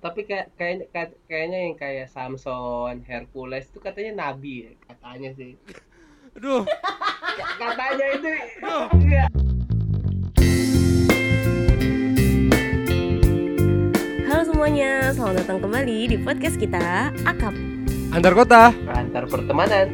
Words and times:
tapi 0.00 0.24
kayak 0.24 0.48
kayaknya 0.56 0.84
kayak- 0.90 1.18
kayaknya 1.28 1.58
yang 1.60 1.76
kayak 1.76 2.08
Samson, 2.08 3.04
Hercules 3.04 3.68
itu 3.68 3.78
katanya 3.78 4.12
nabi 4.18 4.64
ya, 4.64 4.72
katanya 4.88 5.30
sih. 5.36 5.60
Aduh, 6.40 6.62
Katanya 7.58 8.06
itu 8.14 8.28
aduh. 8.64 8.86
iya. 9.02 9.24
Halo 14.24 14.42
semuanya, 14.46 15.10
selamat 15.10 15.42
datang 15.42 15.58
kembali 15.58 15.98
di 16.06 16.16
podcast 16.16 16.54
kita 16.54 17.10
Akap. 17.26 17.52
Antar 18.14 18.32
kota. 18.32 18.70
antar 18.88 19.26
pertemanan. 19.26 19.90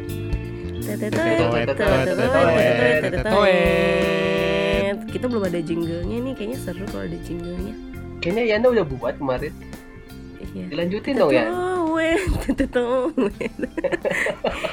Kita 5.09 5.25
belum 5.25 5.43
ada 5.43 5.59
jinglenya 5.59 6.17
nih, 6.21 6.33
kayaknya 6.37 6.57
seru 6.61 6.85
kalau 6.87 7.03
ada 7.03 7.17
jinglenya. 7.25 7.73
Kayaknya 8.21 8.43
Yana 8.45 8.67
udah 8.71 8.85
buat 8.85 9.17
kemarin. 9.17 9.51
Iya. 10.57 10.65
Dilanjutin 10.73 11.13
dong 11.21 11.29
ya. 11.29 11.45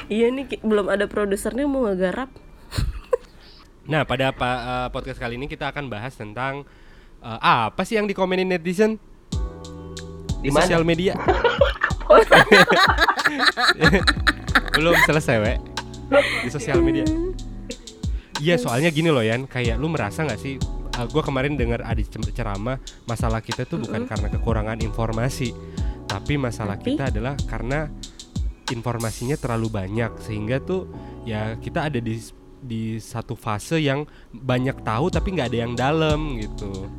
Iya 0.09 0.33
nih, 0.33 0.45
belum 0.65 0.89
ada 0.89 1.05
produsernya 1.05 1.69
mau 1.69 1.85
ngegarap. 1.85 2.33
Nah, 3.85 4.01
pada 4.01 4.33
podcast 4.89 5.21
kali 5.21 5.37
ini 5.37 5.45
kita 5.45 5.69
akan 5.69 5.93
bahas 5.93 6.17
tentang 6.17 6.65
apa 7.21 7.85
sih 7.85 8.01
yang 8.01 8.09
dikomenin 8.09 8.49
netizen 8.49 8.97
Di 10.41 10.49
sosial 10.53 10.81
media. 10.85 11.13
Belum 14.77 14.93
selesai, 15.05 15.35
we. 15.41 15.53
Di 16.45 16.49
sosial 16.53 16.81
media. 16.81 17.05
Iya, 18.37 18.61
soalnya 18.61 18.93
gini 18.93 19.09
loh, 19.09 19.25
Yan, 19.25 19.49
kayak 19.49 19.81
lu 19.81 19.89
merasa 19.89 20.21
nggak 20.21 20.37
sih 20.41 20.61
gue 21.03 21.19
kemarin 21.19 21.59
dengar 21.59 21.83
ada 21.83 21.99
cem- 21.99 22.23
ceramah 22.31 22.79
masalah 23.03 23.43
kita 23.43 23.67
tuh 23.67 23.83
bukan 23.83 24.07
karena 24.07 24.31
kekurangan 24.31 24.79
informasi, 24.79 25.51
tapi 26.07 26.39
masalah 26.39 26.79
Tapi? 26.79 26.95
kita 26.95 27.11
adalah 27.11 27.35
karena 27.43 27.91
informasinya 28.71 29.35
terlalu 29.35 29.67
banyak 29.69 30.15
sehingga 30.23 30.63
tuh 30.63 30.87
ya 31.27 31.59
kita 31.59 31.91
ada 31.91 31.99
di 31.99 32.17
di 32.65 32.97
satu 32.97 33.37
fase 33.37 33.77
yang 33.77 34.09
banyak 34.33 34.81
tahu 34.81 35.13
tapi 35.13 35.37
nggak 35.37 35.53
ada 35.53 35.59
yang 35.69 35.73
dalam 35.77 36.41
gitu 36.41 36.89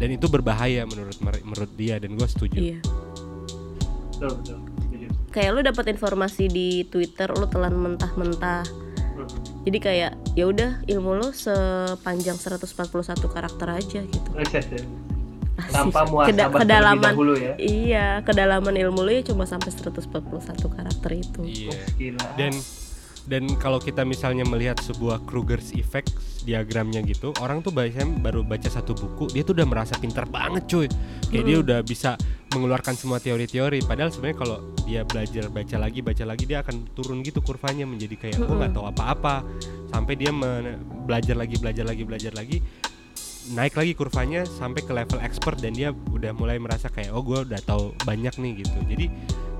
dan 0.00 0.08
itu 0.16 0.32
berbahaya 0.32 0.88
menurut 0.88 1.18
menurut 1.20 1.72
dia 1.76 2.00
dan 2.00 2.16
gue 2.16 2.24
setuju 2.24 2.56
Iya. 2.56 2.80
Betul, 4.20 4.36
betul. 4.36 4.58
Setuju. 4.84 5.06
Kayak 5.32 5.50
lu 5.56 5.60
dapat 5.64 5.84
informasi 5.96 6.44
di 6.52 6.84
Twitter, 6.84 7.32
lu 7.32 7.48
telan 7.48 7.72
mentah-mentah. 7.72 8.68
Jadi 9.60 9.78
kayak 9.78 10.12
ya 10.32 10.44
udah 10.48 10.80
ilmu 10.88 11.20
lu 11.20 11.28
sepanjang 11.30 12.36
141 12.36 12.64
karakter 13.28 13.68
aja 13.68 14.00
gitu. 14.02 14.28
Riset 14.40 14.66
ya. 14.72 14.82
Tanpa 15.70 16.08
muasabah 16.08 16.64
kedalaman 16.64 17.12
dahulu 17.12 17.34
ya. 17.36 17.52
Iya, 17.60 18.06
kedalaman 18.24 18.72
ilmu 18.72 19.04
lu 19.04 19.12
ya 19.12 19.22
cuma 19.22 19.44
sampai 19.44 19.68
141 19.68 20.40
karakter 20.72 21.10
itu. 21.12 21.40
iya 21.44 21.68
Oh, 21.70 21.80
gila. 22.00 22.24
dan 22.40 22.52
dan 23.30 23.46
kalau 23.62 23.78
kita 23.78 24.02
misalnya 24.02 24.42
melihat 24.42 24.82
sebuah 24.82 25.22
Kruger's 25.22 25.70
effect 25.78 26.10
diagramnya 26.42 26.98
gitu 27.06 27.30
orang 27.38 27.62
tuh 27.62 27.70
biasanya 27.70 28.10
baru 28.18 28.42
baca 28.42 28.66
satu 28.66 28.90
buku 28.98 29.30
dia 29.30 29.46
tuh 29.46 29.54
udah 29.54 29.68
merasa 29.70 29.94
pintar 29.94 30.26
banget 30.26 30.66
cuy. 30.66 30.88
Kayak 31.30 31.44
dia 31.46 31.56
Hmm. 31.60 31.64
udah 31.70 31.78
bisa 31.86 32.10
mengeluarkan 32.50 32.98
semua 32.98 33.22
teori-teori 33.22 33.86
padahal 33.86 34.10
sebenarnya 34.10 34.38
kalau 34.42 34.56
dia 34.82 35.06
belajar 35.06 35.46
baca 35.46 35.76
lagi 35.78 36.00
baca 36.02 36.24
lagi 36.26 36.44
dia 36.50 36.58
akan 36.66 36.90
turun 36.98 37.22
gitu 37.22 37.38
kurvanya 37.38 37.86
menjadi 37.86 38.18
kayak 38.18 38.42
gue 38.42 38.56
nggak 38.58 38.74
tahu 38.74 38.90
apa-apa. 38.90 39.46
Sampai 39.86 40.18
dia 40.18 40.34
belajar 41.06 41.38
lagi 41.38 41.54
belajar 41.54 41.86
lagi 41.86 42.02
belajar 42.02 42.32
lagi 42.34 42.58
naik 43.50 43.74
lagi 43.74 43.92
kurvanya 43.96 44.44
sampai 44.46 44.84
ke 44.84 44.92
level 44.92 45.18
expert 45.22 45.58
dan 45.58 45.72
dia 45.74 45.90
udah 45.90 46.30
mulai 46.36 46.60
merasa 46.60 46.90
kayak 46.90 47.10
oh 47.14 47.22
gue 47.22 47.46
udah 47.46 47.60
tahu 47.62 47.94
banyak 48.02 48.34
nih 48.42 48.66
gitu. 48.66 48.78
Jadi 48.90 49.06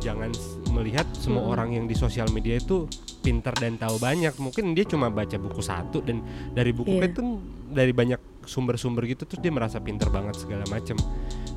jangan 0.01 0.33
melihat 0.73 1.05
semua 1.15 1.45
Mm-mm. 1.45 1.53
orang 1.53 1.69
yang 1.77 1.84
di 1.84 1.95
sosial 1.95 2.27
media 2.33 2.56
itu 2.56 2.89
pintar 3.20 3.53
dan 3.55 3.77
tahu 3.77 4.01
banyak 4.01 4.33
mungkin 4.41 4.73
dia 4.73 4.84
cuma 4.84 5.12
baca 5.12 5.37
buku 5.37 5.61
satu 5.61 6.01
dan 6.01 6.25
dari 6.50 6.72
buku 6.72 6.97
Iya. 6.97 7.12
itu 7.12 7.21
dari 7.69 7.93
banyak 7.93 8.19
sumber-sumber 8.49 9.05
gitu 9.05 9.28
terus 9.28 9.39
dia 9.39 9.53
merasa 9.53 9.77
pintar 9.78 10.09
banget 10.09 10.41
segala 10.41 10.65
macem 10.66 10.97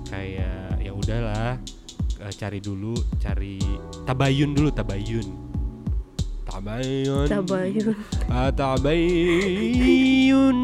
kayak 0.05 0.77
ya 0.77 0.91
udahlah 0.91 1.55
eh, 2.19 2.33
cari 2.35 2.59
dulu 2.59 2.93
cari 3.17 3.57
tabayun 4.03 4.51
dulu 4.51 4.69
tabayun 4.69 5.27
tabayun 6.43 7.25
Tabayun. 7.31 7.95
Ah, 8.29 8.51
tabayun 8.53 10.57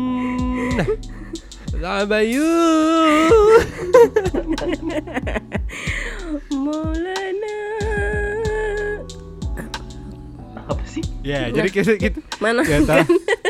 tabayun 1.81 3.31
Maulana. 6.53 7.57
Apa 10.69 10.83
sih? 10.85 11.01
ya 11.19 11.49
jadi 11.49 11.67
kita 11.67 11.91
kita 11.97 12.19
Mana? 12.37 12.61
kita, 12.61 13.01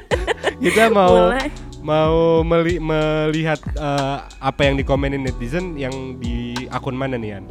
kita 0.66 0.84
mau 0.90 1.30
Mulai. 1.30 1.48
mau 1.80 2.16
meli- 2.42 2.80
melihat 2.80 3.60
eh, 3.76 4.18
apa 4.40 4.62
yang 4.64 4.76
dikomenin 4.76 5.22
netizen 5.22 5.76
yang 5.76 5.92
di 6.16 6.56
akun 6.70 6.96
mana 6.96 7.20
nih 7.20 7.36
Yan? 7.36 7.46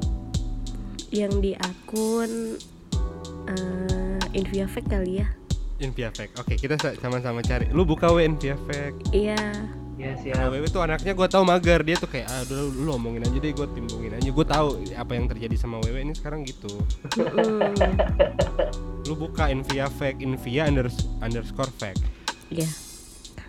Yang 1.08 1.32
di 1.38 1.52
akun 1.54 2.56
eh 3.46 4.20
Inviafek 4.30 4.84
kali 4.84 5.20
ya. 5.20 5.28
Inviafek. 5.78 6.34
Oke, 6.36 6.58
kita 6.58 6.76
sa- 6.76 6.92
sama-sama 6.98 7.40
cari. 7.40 7.70
Lu 7.70 7.86
buka 7.86 8.10
Inviafek. 8.12 8.92
Iya. 9.08 9.38
Ya 9.98 10.14
Nah, 10.14 10.16
siap. 10.16 10.46
Wewe 10.48 10.66
tuh 10.66 10.78
anaknya 10.78 11.10
gue 11.10 11.26
tahu 11.26 11.42
mager 11.42 11.82
dia 11.82 11.96
tuh 11.96 12.06
kayak 12.06 12.26
ah 12.26 12.40
udah 12.40 12.54
lu, 12.56 12.86
lu 12.86 12.90
omongin 12.92 13.18
aja 13.20 13.34
deh 13.34 13.50
gue 13.50 13.66
timbungin 13.68 14.14
aja 14.14 14.30
gue 14.30 14.46
tahu 14.46 14.68
apa 14.94 15.12
yang 15.12 15.26
terjadi 15.26 15.56
sama 15.56 15.82
Wewe 15.82 16.00
ini 16.00 16.14
sekarang 16.14 16.42
gitu 16.42 16.70
lu 19.02 19.14
buka 19.14 19.48
Invia 19.48 19.90
fake 19.90 20.20
Invia 20.20 20.66
unders- 20.66 21.02
underscore 21.18 21.74
fake 21.74 21.98
Iya. 22.48 22.68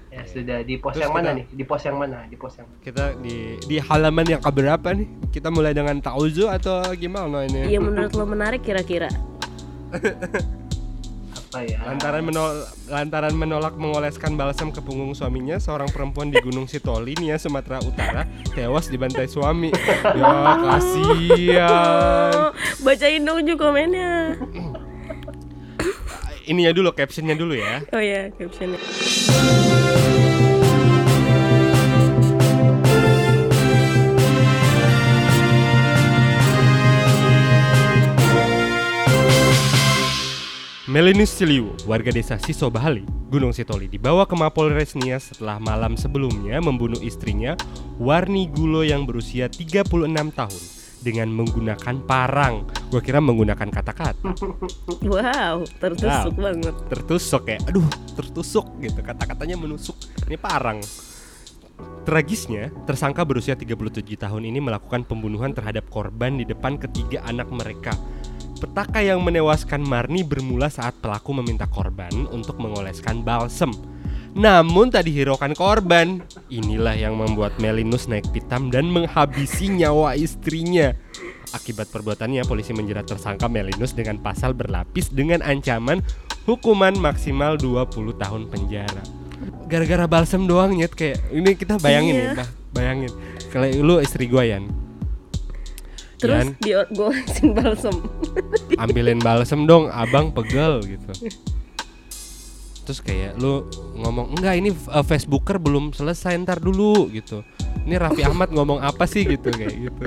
Ya 0.09 0.25
sudah 0.25 0.57
di 0.59 0.75
pos 0.75 0.97
Terus 0.97 1.05
yang 1.05 1.13
mana 1.13 1.21
kita- 1.23 1.37
nih? 1.37 1.45
Di 1.53 1.63
pos 1.63 1.81
yang 1.85 1.97
mana? 1.97 2.17
Di 2.25 2.35
pos 2.35 2.53
yang 2.57 2.67
kita 2.81 3.03
di 3.15 3.35
di 3.61 3.77
halaman 3.77 4.25
yang 4.27 4.41
keberapa 4.41 4.89
nih 4.89 5.05
kita 5.29 5.47
mulai 5.47 5.71
dengan 5.71 6.01
tauzu 6.01 6.49
atau 6.49 6.81
gimana 6.93 7.45
ini 7.45 7.69
Iya 7.69 7.77
menurut 7.79 8.11
lo 8.11 8.25
menarik 8.25 8.59
kira-kira? 8.59 9.05
apa 11.49 11.65
ya? 11.65 11.81
lantaran 11.81 12.21
menol 12.21 12.61
lantaran 12.85 13.33
menolak 13.33 13.73
mengoleskan 13.73 14.37
balsam 14.37 14.69
ke 14.69 14.85
punggung 14.85 15.17
suaminya 15.17 15.57
seorang 15.57 15.89
perempuan 15.89 16.29
di 16.29 16.37
Gunung 16.45 16.69
Sitoli 16.69 17.17
Nia 17.17 17.41
Sumatera 17.41 17.81
Utara 17.81 18.29
tewas 18.53 18.85
dibantai 18.85 19.25
suami 19.25 19.73
ya 20.13 20.61
kasihan 20.61 22.53
bacain 22.85 23.25
dong 23.25 23.41
juga 23.49 23.73
komennya. 23.73 24.37
ininya 26.45 26.69
dulu 26.69 26.93
captionnya 26.93 27.33
dulu 27.33 27.57
ya 27.57 27.81
Oh 27.97 28.01
ya, 28.01 28.29
captionnya. 28.37 28.77
Melinus 40.89 41.37
Ciliwo, 41.37 41.77
warga 41.85 42.09
desa 42.09 42.41
Siso 42.41 42.65
Bahali, 42.73 43.05
Gunung 43.29 43.53
Sitoli, 43.53 43.85
dibawa 43.85 44.25
ke 44.25 44.33
Mapolres 44.33 44.97
Nias 44.97 45.29
setelah 45.29 45.61
malam 45.61 45.93
sebelumnya 45.93 46.57
membunuh 46.57 46.97
istrinya, 47.05 47.53
Warni 48.01 48.49
Gulo 48.49 48.81
yang 48.81 49.05
berusia 49.05 49.45
36 49.53 49.85
tahun 50.33 50.61
dengan 51.05 51.29
menggunakan 51.29 51.95
parang. 52.09 52.65
Gua 52.89 53.05
kira 53.05 53.21
menggunakan 53.21 53.69
kata-kata. 53.69 54.17
Wow, 55.05 55.69
tertusuk 55.77 56.33
Wow. 56.35 56.43
banget. 56.49 56.75
Tertusuk 56.89 57.43
ya. 57.45 57.57
Aduh, 57.69 57.85
tertusuk 58.17 58.65
gitu. 58.81 58.99
Kata-katanya 59.05 59.61
menusuk. 59.61 59.95
Ini 60.25 60.41
parang. 60.41 60.81
Tragisnya, 62.03 62.73
tersangka 62.89 63.21
berusia 63.23 63.53
37 63.53 64.17
tahun 64.17 64.43
ini 64.43 64.57
melakukan 64.59 65.05
pembunuhan 65.05 65.53
terhadap 65.53 65.85
korban 65.93 66.35
di 66.35 66.43
depan 66.49 66.81
ketiga 66.81 67.21
anak 67.29 67.47
mereka. 67.53 67.93
Petaka 68.59 68.99
yang 68.99 69.23
menewaskan 69.23 69.79
Marni 69.79 70.27
bermula 70.27 70.67
saat 70.67 70.91
pelaku 70.99 71.31
meminta 71.31 71.63
korban 71.63 72.11
untuk 72.27 72.59
mengoleskan 72.59 73.23
balsem. 73.23 73.71
Namun 74.35 74.91
tak 74.91 75.07
dihiraukan 75.07 75.55
korban. 75.55 76.21
Inilah 76.51 76.93
yang 76.93 77.15
membuat 77.17 77.55
Melinus 77.57 78.05
naik 78.05 78.29
pitam 78.35 78.67
dan 78.69 78.91
menghabisi 78.91 79.71
nyawa 79.71 80.13
istrinya. 80.19 80.93
Akibat 81.49 81.89
perbuatannya, 81.89 82.45
polisi 82.45 82.75
menjerat 82.75 83.09
tersangka 83.09 83.49
Melinus 83.49 83.97
dengan 83.97 84.21
pasal 84.21 84.53
berlapis 84.53 85.09
dengan 85.09 85.41
ancaman 85.41 86.03
hukuman 86.45 86.93
maksimal 86.99 87.57
20 87.57 88.19
tahun 88.21 88.51
penjara. 88.51 89.01
Gara-gara 89.65 90.05
balsem 90.05 90.45
doang 90.45 90.75
nyet 90.75 90.93
kayak 90.93 91.31
ini 91.31 91.55
kita 91.55 91.79
bayangin 91.79 92.13
Iya. 92.13 92.21
nih, 92.21 92.37
bah, 92.37 92.49
bayangin. 92.75 93.11
Kalau 93.49 93.65
lu 93.71 93.95
istri 94.03 94.29
gua 94.29 94.45
Yan, 94.45 94.67
Terus 96.19 96.35
Yan, 96.35 96.47
di 96.59 96.71
golesin 96.91 97.55
balsem. 97.55 97.95
ambilin 98.83 99.19
balsem 99.23 99.63
dong, 99.63 99.87
abang 99.87 100.35
pegel 100.35 100.83
gitu. 100.83 101.11
Terus 102.83 102.99
kayak 102.99 103.39
lu 103.39 103.63
ngomong 103.95 104.35
enggak 104.35 104.59
ini 104.59 104.75
uh, 104.91 105.05
Facebooker 105.05 105.61
belum 105.61 105.95
selesai 105.95 106.35
ntar 106.43 106.59
dulu 106.59 107.07
gitu. 107.15 107.39
Ini 107.87 107.95
Raffi 107.95 108.25
Ahmad 108.29 108.51
ngomong 108.51 108.83
apa 108.83 109.07
sih 109.07 109.23
gitu 109.23 109.47
kayak 109.47 109.75
gitu. 109.89 110.05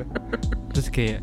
Terus 0.76 0.88
kayak 0.93 1.20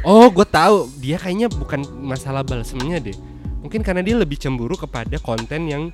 Oh, 0.00 0.32
gue 0.32 0.48
tahu. 0.48 0.88
Dia 0.96 1.20
kayaknya 1.20 1.52
bukan 1.52 1.84
masalah 2.00 2.40
balsemnya 2.40 2.96
deh. 3.04 3.16
Mungkin 3.60 3.84
karena 3.84 4.00
dia 4.00 4.16
lebih 4.16 4.40
cemburu 4.40 4.72
kepada 4.72 5.20
konten 5.20 5.68
yang 5.68 5.92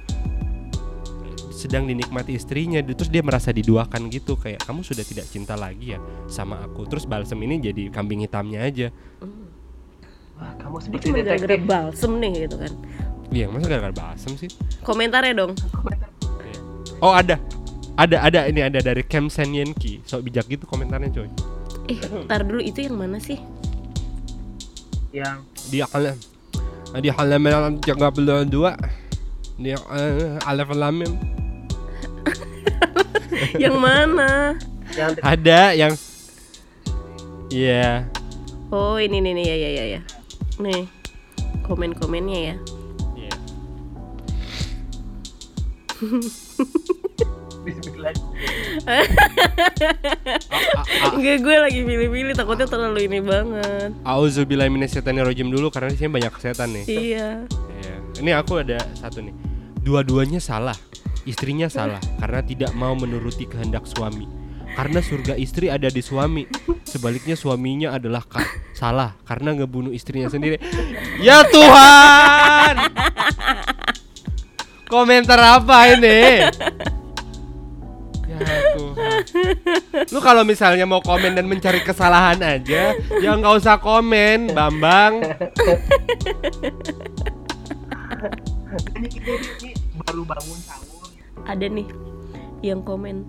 sedang 1.57 1.89
dinikmati 1.89 2.37
istrinya 2.37 2.85
terus 2.85 3.09
dia 3.09 3.25
merasa 3.25 3.49
diduakan 3.49 4.13
gitu 4.13 4.37
kayak 4.37 4.61
kamu 4.69 4.85
sudah 4.85 5.01
tidak 5.01 5.25
cinta 5.25 5.57
lagi 5.57 5.97
ya 5.97 5.99
sama 6.29 6.61
aku. 6.61 6.85
Terus 6.85 7.09
balsem 7.09 7.41
ini 7.49 7.57
jadi 7.65 7.89
kambing 7.89 8.29
hitamnya 8.29 8.61
aja. 8.61 8.93
Wah, 10.37 10.53
kamu 10.61 10.77
seperti 10.85 11.09
cuma 11.09 11.25
gara-gara 11.25 11.57
balsem 11.57 12.13
nih 12.21 12.45
gitu 12.45 12.61
kan. 12.61 12.73
iya 13.33 13.49
masa 13.49 13.67
gara-gara 13.73 13.97
balsem 13.97 14.37
sih. 14.37 14.53
Komentarnya 14.85 15.33
dong. 15.33 15.57
oh 17.01 17.17
ada. 17.17 17.41
Ada 17.97 18.29
ada 18.29 18.41
ini 18.45 18.61
ada 18.61 18.85
dari 18.85 19.01
Kem 19.01 19.33
Senyenki. 19.33 20.05
Sok 20.05 20.29
bijak 20.29 20.53
gitu 20.53 20.69
komentarnya 20.69 21.09
coy. 21.09 21.33
Eh, 21.89 21.97
ntar 22.29 22.45
dulu 22.45 22.61
itu 22.61 22.85
yang 22.85 23.01
mana 23.01 23.17
sih? 23.17 23.41
Yang 25.17 25.41
dia 25.73 25.89
kalah 25.89 26.13
dia 27.01 27.13
kalah 27.17 27.41
menang 27.41 27.81
jaga 27.81 28.13
belum 28.13 28.53
dua. 28.53 28.77
Dia 29.57 29.81
uh, 29.89 30.37
alif 30.45 30.69
lamim 30.77 31.36
yang 33.63 33.77
mana? 33.81 34.57
yang 34.97 35.13
ada 35.21 35.61
yang 35.77 35.93
iya 37.53 38.07
Oh, 38.75 38.99
ini 38.99 39.23
nih 39.23 39.31
nih 39.31 39.47
ya 39.47 39.57
ya 39.57 39.71
ya 39.71 39.85
ya. 39.95 40.01
Nih. 40.59 40.91
Komen-komennya 41.63 42.39
ya. 42.51 42.55
iya. 43.15 43.35
Enggak, 51.15 51.37
gue 51.43 51.57
lagi 51.63 51.81
pilih-pilih 51.87 52.35
takutnya 52.35 52.67
terlalu 52.67 53.07
ini 53.07 53.23
banget. 53.23 53.95
Auzubillahi 54.03 54.71
minasyaitonirrajim 54.71 55.47
dulu 55.51 55.71
karena 55.71 55.95
di 55.95 55.99
sini 55.99 56.11
banyak 56.11 56.35
setan 56.43 56.75
nih. 56.75 56.85
Iya. 56.91 57.29
Iya. 57.83 57.95
Ini 58.19 58.31
aku 58.35 58.67
ada 58.67 58.83
satu 58.99 59.23
nih. 59.23 59.35
Dua-duanya 59.83 60.43
salah. 60.43 60.75
Istrinya 61.27 61.67
salah 61.67 61.99
karena 62.23 62.39
tidak 62.41 62.71
mau 62.73 62.95
menuruti 62.95 63.51
kehendak 63.51 63.83
suami. 63.85 64.31
Karena 64.79 65.01
surga 65.01 65.35
istri 65.35 65.67
ada 65.67 65.91
di 65.91 65.99
suami. 65.99 66.47
Sebaliknya 66.87 67.35
suaminya 67.35 67.97
adalah 67.97 68.23
ka- 68.23 68.47
salah 68.71 69.19
karena 69.27 69.59
ngebunuh 69.59 69.91
istrinya 69.91 70.31
sendiri. 70.31 70.61
Ya 71.19 71.43
Tuhan. 71.49 72.75
Komentar 74.87 75.41
apa 75.41 75.99
ini? 75.99 76.47
Ya 78.31 78.39
Tuhan. 78.79 79.21
Lu 80.13 80.21
kalau 80.23 80.47
misalnya 80.47 80.87
mau 80.87 81.03
komen 81.03 81.35
dan 81.35 81.49
mencari 81.49 81.83
kesalahan 81.83 82.39
aja, 82.39 82.95
ya 83.19 83.31
nggak 83.35 83.55
usah 83.59 83.81
komen, 83.83 84.53
Bambang. 84.55 85.25
ini 89.01 89.09
ini 89.09 89.71
baru 90.05 90.23
bangun 90.23 90.59
sahur. 90.63 90.96
Ada 91.47 91.67
nih 91.67 91.89
yang 92.61 92.83
komen. 92.83 93.23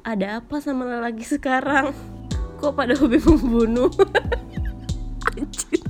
Ada 0.00 0.38
apa 0.38 0.60
sama 0.60 0.84
lelaki 0.84 1.24
sekarang? 1.24 1.96
Kok 2.56 2.72
pada 2.72 2.92
hobi 2.94 3.16
membunuh? 3.18 3.88
Anjir. 5.30 5.80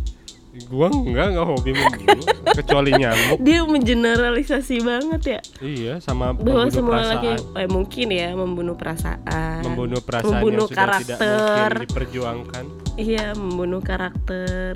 Gua 0.65 0.87
enggak 0.87 1.35
enggak 1.35 1.47
hobi 1.47 1.71
membunuh 1.75 2.25
kecuali 2.49 2.91
nyamuk. 2.95 3.39
Dia 3.43 3.61
mengeneralisasi 3.65 4.77
banget 4.81 5.23
ya 5.29 5.41
Iya, 5.61 5.95
sama 5.99 6.31
bahwa 6.33 6.71
semua 6.71 7.03
lelaki 7.03 7.31
eh, 7.53 7.69
mungkin 7.69 8.07
ya 8.09 8.33
membunuh 8.33 8.73
perasaan, 8.73 9.61
Membunuh 9.61 9.99
perasaan 9.99 10.41
membunuh 10.41 10.65
yang 10.65 10.71
sudah 10.71 10.87
tidak 10.97 11.19
karakter, 11.19 11.69
mungkin 11.69 11.85
diperjuangkan. 11.85 12.65
iya 12.97 13.35
membunuh 13.35 13.83
karakter. 13.83 14.73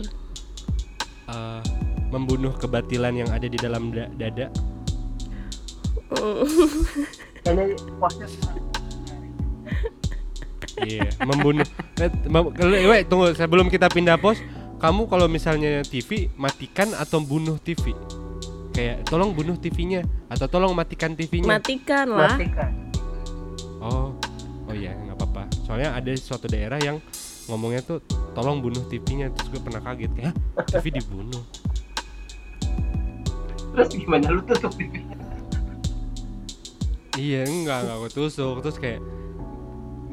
Eh, 1.24 1.60
membunuh 2.10 2.52
kebatilan 2.52 3.14
yang 3.14 3.30
ada 3.30 3.46
di 3.46 3.56
dalam 3.56 3.88
da- 3.88 4.10
dada. 4.12 4.50
Kayaknya 7.44 7.76
posnya 8.00 8.26
Iya, 10.78 11.10
membunuh. 11.26 11.66
Eh, 11.98 12.86
weh, 12.86 13.02
tunggu 13.02 13.34
sebelum 13.34 13.66
kita 13.66 13.90
pindah 13.90 14.14
pos, 14.14 14.38
kamu 14.78 15.10
kalau 15.10 15.26
misalnya 15.26 15.82
TV 15.82 16.30
matikan 16.38 16.94
atau 16.94 17.18
bunuh 17.18 17.58
TV? 17.58 17.98
Kayak 18.70 19.10
tolong 19.10 19.34
bunuh 19.34 19.58
TV-nya 19.58 20.06
atau 20.30 20.46
tolong 20.46 20.70
matikan 20.70 21.18
TV-nya. 21.18 21.50
Matikan 21.50 22.06
lah. 22.14 22.38
matikan. 22.38 22.70
Oh, 23.82 24.14
oh 24.70 24.74
iya 24.74 24.94
nggak 24.94 25.18
apa-apa. 25.18 25.50
Soalnya 25.66 25.98
ada 25.98 26.14
suatu 26.14 26.46
daerah 26.46 26.78
yang 26.78 27.02
ngomongnya 27.50 27.82
tuh 27.82 27.98
tolong 28.38 28.62
bunuh 28.62 28.86
TV-nya. 28.86 29.34
Terus 29.34 29.58
gue 29.58 29.60
pernah 29.66 29.82
kaget 29.82 30.14
kayak 30.14 30.34
"Hah, 30.54 30.66
TV 30.78 31.02
dibunuh. 31.02 31.42
Terus 33.74 33.88
gimana 33.98 34.30
lu 34.30 34.46
tutup 34.46 34.70
TV? 34.78 35.17
Iya 37.18 37.42
enggak 37.44 37.84
enggak 37.84 37.96
gue 38.06 38.10
tusuk. 38.14 38.62
Terus 38.62 38.78
kayak 38.78 39.00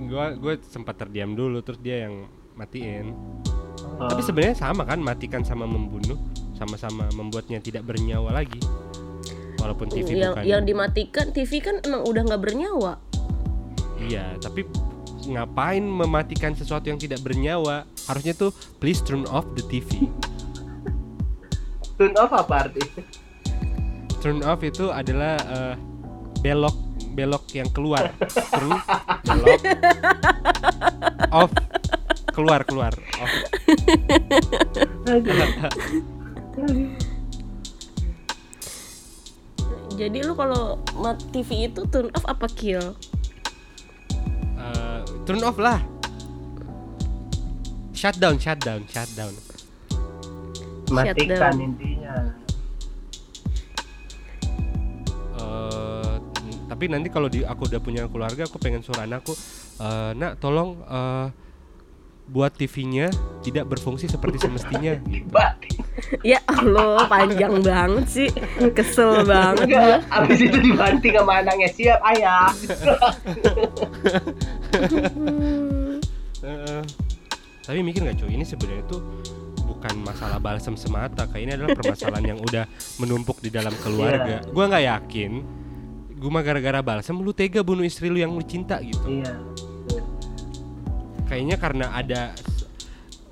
gue 0.09 0.25
gue 0.41 0.53
sempat 0.65 0.97
terdiam 0.97 1.37
dulu. 1.37 1.61
Terus 1.61 1.79
dia 1.79 2.09
yang 2.09 2.25
matiin. 2.57 3.13
Tapi 3.95 4.21
sebenarnya 4.25 4.57
sama 4.57 4.83
kan 4.83 4.99
matikan 4.99 5.45
sama 5.45 5.69
membunuh 5.69 6.17
sama-sama 6.57 7.05
membuatnya 7.13 7.61
tidak 7.61 7.85
bernyawa 7.85 8.41
lagi. 8.41 8.59
Walaupun 9.61 9.87
TV 9.93 10.19
yang 10.19 10.33
bukan. 10.33 10.43
yang 10.43 10.61
dimatikan 10.65 11.29
TV 11.29 11.61
kan 11.61 11.79
emang 11.85 12.01
udah 12.03 12.21
nggak 12.25 12.41
bernyawa. 12.41 12.97
Iya, 13.95 14.35
tapi 14.43 14.67
ngapain 15.25 15.81
mematikan 15.81 16.53
sesuatu 16.53 16.91
yang 16.91 16.99
tidak 16.99 17.23
bernyawa? 17.23 17.87
Harusnya 18.05 18.35
tuh 18.35 18.51
please 18.81 18.99
turn 19.01 19.23
off 19.31 19.47
the 19.55 19.63
TV. 19.69 20.09
turn 21.97 22.11
off 22.19 22.35
apa 22.35 22.67
artinya? 22.67 23.01
turn 24.25 24.41
off 24.41 24.57
itu 24.65 24.89
adalah 24.89 25.37
eh, 25.37 25.75
belok 26.41 26.84
belok 27.15 27.47
yang 27.55 27.71
keluar. 27.71 28.11
Turn 28.51 28.67
belok. 29.23 29.61
Off. 31.31 31.51
Keluar 32.35 32.61
keluar. 32.67 32.91
Off. 33.23 33.31
Jadi 39.95 40.17
lu 40.27 40.35
kalau 40.35 40.83
mat 40.99 41.15
TV 41.31 41.71
itu 41.71 41.87
turn 41.87 42.11
off 42.11 42.27
apa 42.27 42.51
kill? 42.51 42.83
Eh, 44.59 44.99
turn 45.23 45.39
off 45.39 45.55
lah. 45.55 45.79
Shutdown 47.95 48.35
shutdown 48.35 48.83
shutdown. 48.91 49.31
Matikan 50.91 51.39
Shutdown. 51.39 51.57
intinya. 51.63 52.44
Tapi 56.75 56.91
nanti 56.91 57.07
kalau 57.07 57.31
di 57.31 57.47
aku 57.47 57.71
udah 57.71 57.79
punya 57.79 58.03
keluarga 58.11 58.43
aku 58.43 58.59
pengen 58.59 58.83
suruh 58.83 59.07
anakku 59.07 59.31
eh, 59.79 60.11
nak 60.19 60.43
tolong 60.43 60.75
eh, 60.83 61.27
buat 62.27 62.51
TV-nya 62.51 63.13
tidak 63.39 63.71
berfungsi 63.71 64.11
seperti 64.11 64.43
semestinya 64.43 64.99
gitu. 65.13 65.29
Ya 66.25 66.41
Allah, 66.49 67.05
panjang 67.05 67.61
banget 67.61 68.05
sih. 68.09 68.29
Kesel 68.73 69.23
banget. 69.23 69.69
Enggak, 69.69 70.01
abis 70.09 70.39
itu 70.41 70.57
dibanting 70.57 71.13
sama 71.15 71.33
anaknya 71.45 71.69
siap 71.69 72.01
ayah. 72.11 72.49
Heeh. 76.45 76.81
tapi 77.65 77.81
mikir 77.81 78.05
nggak 78.05 78.21
cuy 78.21 78.37
ini 78.37 78.45
sebenarnya 78.45 78.85
tuh 78.85 79.01
bukan 79.65 79.97
masalah 80.05 80.37
balsam 80.37 80.77
semata 80.77 81.25
kayak 81.25 81.41
ini 81.41 81.51
adalah 81.57 81.73
permasalahan 81.73 82.37
yang 82.37 82.39
udah 82.45 82.69
menumpuk 83.01 83.41
di 83.41 83.49
dalam 83.49 83.73
keluarga 83.81 84.45
gua 84.53 84.69
nggak 84.69 84.85
yakin 84.85 85.41
gua 86.15 86.29
mah 86.31 86.41
gara-gara 86.41 86.79
balsam 86.79 87.17
lu 87.17 87.31
tega 87.31 87.59
bunuh 87.59 87.83
istri 87.83 88.07
lu 88.07 88.15
yang 88.15 88.31
lu 88.31 88.41
cinta 88.41 88.79
gitu 88.79 89.03
Iya. 89.05 89.33
kayaknya 91.25 91.57
karena 91.57 91.85
ada 91.91 92.31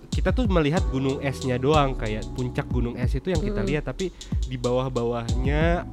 kita 0.10 0.30
tuh 0.30 0.46
melihat 0.46 0.86
gunung 0.88 1.18
esnya 1.20 1.58
doang 1.58 1.94
kayak 1.94 2.22
puncak 2.32 2.68
gunung 2.68 2.94
es 2.96 3.12
itu 3.12 3.28
yang 3.28 3.42
kita 3.42 3.62
lihat 3.62 3.84
tapi 3.84 4.13
di 4.44 4.56
bawah-bawahnya 4.56 5.90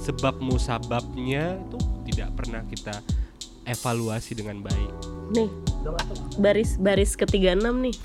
sebab 0.00 0.38
musababnya 0.38 1.58
itu 1.58 1.78
tidak 2.06 2.28
pernah 2.34 2.62
kita 2.62 2.94
evaluasi 3.64 4.36
dengan 4.36 4.60
baik 4.60 4.92
Nih, 5.32 5.48
baris 6.36 6.76
baris 6.76 7.16
ketiga 7.16 7.56
enam 7.56 7.80
nih. 7.80 7.96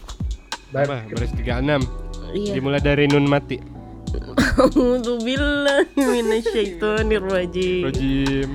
apa 0.72 1.04
baris 1.06 1.34
36 1.36 1.84
Iya. 2.30 2.54
dimulai 2.56 2.78
dari 2.78 3.10
nun 3.10 3.26
mati 3.26 3.58
Alhamdulillah 4.10 5.86
minasyaitonirrajim. 5.94 7.86
Rojim 7.86 8.50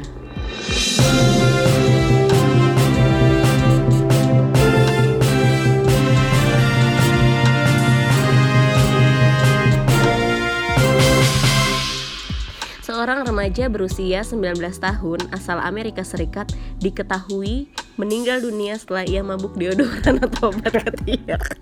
Seorang 12.85 13.25
remaja 13.27 13.67
berusia 13.69 14.25
19 14.25 14.57
tahun 14.81 15.21
asal 15.35 15.61
Amerika 15.61 16.01
Serikat 16.07 16.49
diketahui 16.81 17.69
meninggal 18.01 18.41
dunia 18.41 18.81
setelah 18.81 19.05
ia 19.05 19.21
mabuk 19.21 19.53
deodoran 19.61 20.25
atau 20.25 20.55
obat 20.55 20.73
ketiak. 20.73 21.43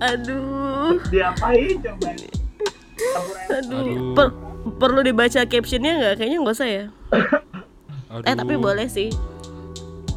Aduh, 0.00 0.96
Diapain 1.12 1.76
coba? 1.78 2.08
Aduh. 2.10 3.80
Aduh. 3.80 4.14
Per- 4.16 4.36
perlu 4.76 5.00
dibaca 5.00 5.40
captionnya 5.44 5.92
nggak? 5.96 6.14
Kayaknya 6.16 6.38
nggak 6.40 6.56
usah 6.56 6.68
ya. 6.68 6.84
Aduh. 8.10 8.26
Eh 8.26 8.34
tapi 8.34 8.54
boleh 8.56 8.88
sih. 8.88 9.12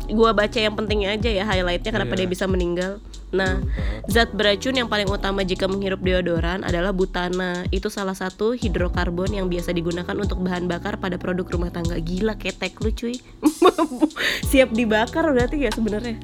Gua 0.07 0.31
baca 0.31 0.55
yang 0.55 0.75
pentingnya 0.75 1.15
aja 1.15 1.29
ya 1.31 1.43
highlightnya 1.43 1.91
kenapa 1.91 2.13
Iya. 2.13 2.19
dia 2.23 2.27
bisa 2.27 2.45
meninggal. 2.45 2.99
Nah, 3.33 3.65
zat 4.05 4.29
beracun 4.29 4.77
yang 4.77 4.85
paling 4.85 5.09
utama 5.09 5.41
jika 5.41 5.65
menghirup 5.65 5.97
deodoran 5.99 6.61
adalah 6.61 6.93
butana. 6.93 7.65
Itu 7.73 7.89
salah 7.89 8.13
satu 8.13 8.53
hidrokarbon 8.53 9.33
yang 9.33 9.49
biasa 9.49 9.73
digunakan 9.73 10.13
untuk 10.13 10.37
bahan 10.45 10.69
bakar 10.69 11.01
pada 11.01 11.17
produk 11.17 11.49
rumah 11.49 11.73
tangga. 11.73 11.97
Gila 11.97 12.37
ketek 12.37 12.77
lu 12.77 12.93
cuy. 12.93 13.17
Siap 14.53 14.69
dibakar 14.69 15.25
berarti 15.33 15.65
ya 15.65 15.73
sebenarnya. 15.73 16.21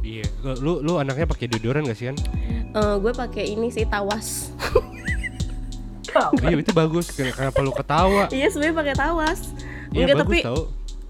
Iya, 0.00 0.24
lu 0.64 0.80
lu 0.80 0.96
anaknya 0.96 1.28
pakai 1.28 1.50
deodoran 1.50 1.84
gak 1.84 1.98
sih 1.98 2.08
kan? 2.08 2.16
Eh, 2.76 2.96
gue 3.00 3.12
pakai 3.12 3.44
ini 3.48 3.72
sih 3.72 3.88
tawas. 3.88 4.52
iya 6.38 6.52
itu 6.54 6.72
bagus. 6.72 7.08
Kenapa 7.10 7.58
lu 7.60 7.72
ketawa? 7.72 8.28
iya 8.36 8.52
sebenarnya 8.52 8.76
pakai 8.76 8.94
tawas. 8.94 9.40
Iya 9.90 10.04
Enggak 10.04 10.16
bagus 10.18 10.28
tapi 10.28 10.38
tau. 10.44 10.60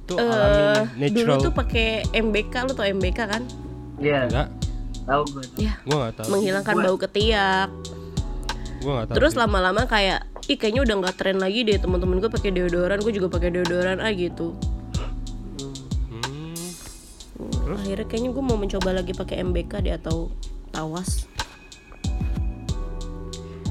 Tuh 0.06 0.16
eh, 0.16 0.22
alami 0.22 1.06
dulu 1.10 1.32
tuh 1.42 1.52
pakai 1.52 1.86
MBK 2.14 2.54
lu 2.62 2.72
tau 2.72 2.86
MBK 2.86 3.18
kan? 3.26 3.42
Iya, 3.98 4.30
Enggak, 4.30 4.48
tahu 5.02 5.22
gue. 5.26 5.44
Ya, 5.58 5.74
gua 5.82 5.96
gak 6.06 6.14
tahu. 6.22 6.26
menghilangkan 6.30 6.74
Gua- 6.74 6.84
bau 6.86 6.96
ketiak. 7.02 7.68
Gua 8.78 8.92
gak 8.94 9.06
tahu. 9.10 9.16
Terus 9.18 9.32
lama-lama 9.34 9.82
kayak 9.84 10.22
ih 10.46 10.54
kayaknya 10.54 10.86
udah 10.86 10.94
nggak 11.02 11.16
tren 11.18 11.42
lagi 11.42 11.66
deh 11.66 11.74
teman-teman 11.74 12.22
gue 12.22 12.30
pakai 12.30 12.54
deodoran, 12.54 13.02
gue 13.02 13.10
juga 13.10 13.26
pakai 13.26 13.50
deodoran 13.50 13.98
ah 13.98 14.14
gitu. 14.14 14.54
Hmm. 16.06 16.54
Hmm, 17.34 17.74
Akhirnya 17.74 18.06
kayaknya 18.06 18.30
gue 18.30 18.44
mau 18.46 18.54
mencoba 18.54 18.94
lagi 18.94 19.10
pakai 19.10 19.42
MBK 19.42 19.82
deh 19.82 19.98
atau 19.98 20.30
tawas. 20.70 21.26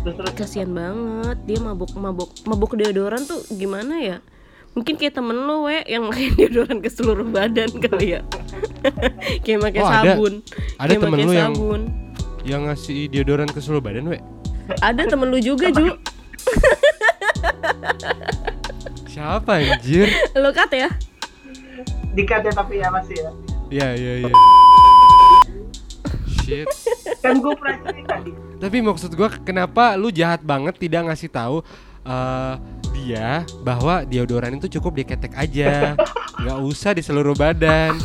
Terus 0.05 0.21
terus 0.21 0.33
Kasian 0.37 0.69
banget 0.69 1.37
dia 1.49 1.57
mabuk 1.57 1.89
mabuk 1.97 2.29
mabuk 2.45 2.77
deodoran 2.77 3.25
tuh 3.25 3.41
gimana 3.49 3.97
ya? 3.97 4.17
Mungkin 4.77 5.01
kayak 5.01 5.17
temen 5.17 5.33
lo 5.33 5.65
we 5.65 5.81
yang 5.89 6.05
pakai 6.05 6.29
deodoran 6.37 6.77
ke 6.77 6.93
seluruh 6.93 7.25
badan 7.25 7.73
kali 7.73 8.13
ya. 8.13 8.21
kayak 9.43 9.59
pakai 9.65 9.79
Oh, 9.81 9.89
ada. 9.89 10.13
sabun. 10.13 10.33
Ada 10.77 10.89
Kayak 10.93 11.01
temen 11.01 11.17
lu 11.17 11.31
yang-. 11.33 11.55
Yang 12.45 12.61
ngasih 12.69 12.99
deodoran 13.09 13.49
ke 13.49 13.57
seluruh 13.57 13.81
badan, 13.81 14.05
we. 14.05 14.21
Ada 14.77 15.09
temen 15.09 15.33
lu 15.33 15.41
juga 15.41 15.73
Ju. 15.73 15.97
Siapa 19.09 19.57
anjir? 19.57 20.05
Lo 20.37 20.53
kat 20.53 20.69
ya? 20.69 20.89
dikat 22.15 22.47
ya 22.47 22.53
tapi 22.53 22.79
ya 22.79 22.87
masih 22.87 23.17
ya. 23.17 23.31
Iya, 23.67 23.87
iya, 23.97 24.13
iya. 24.23 24.33
Shit. 26.45 26.69
Kan 27.25 27.41
gue 27.41 27.53
pernah 27.57 27.77
cerita 27.81 28.15
Tapi 28.61 28.77
maksud 28.79 29.11
gua 29.17 29.33
kenapa 29.41 29.97
lu 29.97 30.13
jahat 30.13 30.45
banget 30.45 30.77
tidak 30.77 31.09
ngasih 31.09 31.29
tahu 31.33 31.65
eh, 32.05 32.53
dia 32.93 33.43
bahwa 33.65 34.05
deodoran 34.05 34.55
itu 34.55 34.77
cukup 34.79 34.95
di 34.95 35.03
ketek 35.03 35.33
aja, 35.35 35.97
nggak 36.39 36.59
usah 36.63 36.95
di 36.95 37.03
seluruh 37.03 37.35
badan. 37.35 37.97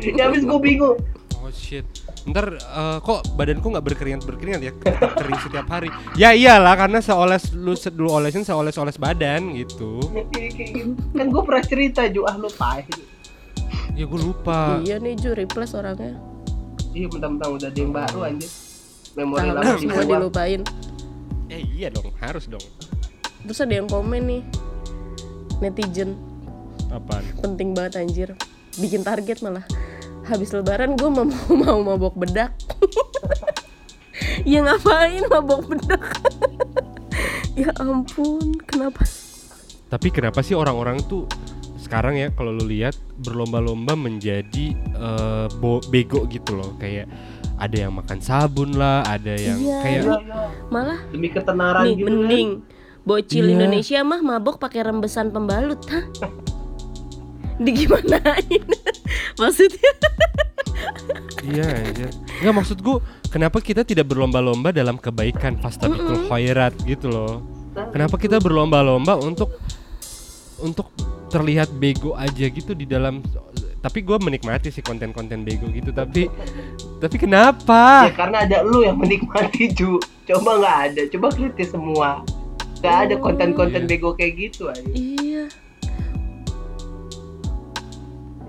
ya 0.00 0.30
habis 0.30 0.46
gue 0.46 0.60
bingung. 0.62 0.96
Oh 1.38 1.50
shit. 1.52 1.84
Ntar 2.24 2.56
eh, 2.56 2.98
kok 3.02 3.20
badanku 3.36 3.68
nggak 3.68 3.84
berkeringat 3.84 4.22
berkeringat 4.24 4.60
ya 4.62 4.72
kering 5.14 5.40
setiap 5.42 5.66
hari. 5.68 5.90
Ya 6.16 6.32
iyalah 6.32 6.74
karena 6.78 7.02
seoles 7.02 7.52
lu 7.52 7.74
se- 7.76 7.94
lu 7.94 8.08
olesin 8.08 8.46
seoles-oles 8.46 8.96
badan 8.96 9.52
gitu. 9.58 10.00
Ya, 10.14 10.24
kayak 10.30 10.50
gitu. 10.54 10.96
Kan 11.12 11.26
gue 11.28 11.42
pernah 11.44 11.64
cerita 11.66 12.06
Ju, 12.08 12.24
ah 12.24 12.38
lupa. 12.38 12.80
Ya 13.92 14.04
gue 14.06 14.20
lupa. 14.22 14.78
Iya 14.86 14.96
nih 15.02 15.18
Ju 15.18 15.34
replace 15.34 15.74
orangnya. 15.74 16.16
Iya 16.98 17.06
mentang-mentang 17.06 17.50
udah 17.54 17.68
ada 17.70 17.78
yang 17.78 17.92
baru 17.94 18.18
anjir. 18.26 18.50
Memori 19.14 19.48
lama 19.54 19.78
semua 19.78 20.02
dilupain. 20.02 20.60
Eh 21.46 21.62
iya 21.78 21.94
dong, 21.94 22.10
harus 22.18 22.50
dong. 22.50 22.66
Terus 23.46 23.58
ada 23.62 23.74
yang 23.78 23.86
komen 23.86 24.22
nih 24.26 24.42
netizen 25.58 26.14
Apaan? 26.88 27.22
penting 27.42 27.74
banget 27.74 28.00
anjir 28.00 28.28
bikin 28.78 29.02
target 29.02 29.42
malah 29.42 29.66
habis 30.24 30.54
lebaran 30.54 30.94
gue 30.94 31.10
mau 31.10 31.26
mau 31.66 31.78
mabok 31.82 32.14
bedak 32.14 32.54
ya 34.50 34.62
ngapain 34.62 35.24
mabok 35.26 35.66
bedak 35.66 36.02
ya 37.60 37.74
ampun 37.82 38.54
kenapa 38.64 39.02
Tapi 39.88 40.12
kenapa 40.12 40.44
sih 40.44 40.52
orang-orang 40.52 41.00
tuh 41.08 41.24
sekarang 41.88 42.14
ya 42.14 42.28
kalau 42.30 42.52
lu 42.52 42.64
lihat 42.64 42.92
berlomba-lomba 43.16 43.96
menjadi 43.96 44.76
bo- 45.54 45.80
bego 45.86 46.28
gitu 46.28 46.52
loh 46.52 46.76
kayak 46.76 47.08
ada 47.56 47.76
yang 47.80 47.90
makan 47.92 48.20
sabun 48.20 48.70
lah, 48.72 49.02
ada 49.02 49.32
yang 49.32 49.58
Iya, 49.58 49.78
kayak 49.80 50.02
Iya, 50.04 50.14
iya. 50.20 50.42
malah 50.68 51.00
Demi 51.08 51.28
ketenaran 51.28 51.82
nih 51.82 51.94
gitu 51.94 52.04
kan. 52.04 52.12
mending 52.14 52.48
bocil 53.02 53.42
Iya. 53.42 53.52
Indonesia 53.56 53.98
mah 54.00 54.20
mabok 54.20 54.56
pakai 54.58 54.84
rembesan 54.84 55.32
pembalut 55.32 55.80
hah 55.88 56.04
digimanain 57.58 58.62
maksudnya 59.40 59.90
Iya 61.40 61.64
anjir. 61.64 62.12
Nggak 62.38 62.54
maksud 62.54 62.78
gua 62.78 63.00
kenapa 63.26 63.58
kita 63.58 63.80
tidak 63.80 64.04
berlomba-lomba 64.06 64.68
dalam 64.68 64.94
kebaikan 64.94 65.56
fastabikul 65.56 66.28
khairat 66.28 66.76
gitu 66.84 67.08
loh. 67.08 67.40
Kenapa 67.88 68.14
kita 68.14 68.36
berlomba-lomba 68.36 69.16
untuk 69.16 69.56
untuk 70.60 70.92
terlihat 71.28 71.68
bego 71.72 72.12
aja 72.14 72.46
gitu 72.46 72.72
di 72.72 72.84
dalam 72.84 73.20
tapi 73.78 74.00
gua 74.00 74.18
menikmati 74.18 74.68
sih 74.68 74.80
konten-konten 74.80 75.42
bego 75.42 75.68
gitu 75.68 75.90
tapi 75.90 76.26
tapi 76.98 77.14
Ya 77.14 77.20
kenapa? 77.20 78.10
karena 78.10 78.42
ada 78.42 78.58
lu 78.60 78.82
yang 78.82 78.96
menikmati 78.96 79.70
Ju. 79.70 79.96
Coba 80.26 80.58
nggak 80.58 80.76
ada, 80.84 81.02
coba 81.08 81.26
kritis 81.30 81.70
semua. 81.70 82.20
Gak 82.78 82.96
ada 83.06 83.14
Oh. 83.14 83.22
konten-konten 83.22 83.82
Iya. 83.82 83.88
bego 83.88 84.12
kayak 84.12 84.32
gitu 84.36 84.66
aja. 84.66 84.82
iya 84.90 85.46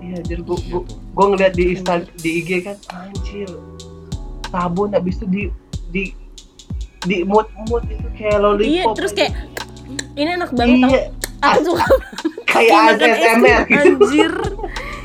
Iya, 0.00 0.18
Iya 0.24 0.36
gua, 0.40 0.58
tuh. 0.58 0.82
gua 1.12 1.26
ngeliat 1.30 1.52
di 1.52 1.64
Insta 1.70 1.94
di 2.16 2.30
IG 2.40 2.50
kan 2.62 2.76
anjir. 2.90 3.46
Sabun 4.48 4.90
habis 4.90 5.14
itu 5.16 5.26
di 5.26 5.42
di 5.88 6.02
di 7.00 7.16
mood 7.22 7.46
mood 7.64 7.86
itu 7.86 8.06
kayak 8.12 8.38
lollipop. 8.38 8.66
iya 8.66 8.84
terus 8.92 9.12
kayak 9.12 9.32
ini 10.14 10.30
enak 10.34 10.50
banget 10.50 10.78
tau 10.78 10.90
Iya, 10.90 11.02
aku 11.40 11.60
suka 11.68 11.86
kayak 12.44 12.96
ASMR 12.96 13.60
gitu. 13.62 13.74
anjir. 13.74 14.32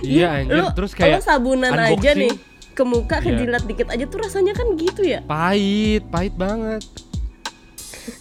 Iya 0.02 0.28
anjir. 0.38 0.56
Lu, 0.56 0.66
terus 0.72 0.92
lu 0.92 1.00
kayak 1.00 1.22
sabunan 1.22 1.72
aja 1.72 1.92
unboxing. 1.92 2.20
nih. 2.22 2.34
Ke 2.72 2.84
muka 2.84 3.18
Iya. 3.18 3.26
kejilat 3.26 3.64
dikit 3.64 3.88
aja 3.88 4.04
tuh 4.04 4.20
rasanya 4.20 4.52
kan 4.52 4.68
gitu 4.76 5.02
ya? 5.02 5.24
Pahit, 5.24 6.04
pahit 6.08 6.36
banget. 6.36 6.84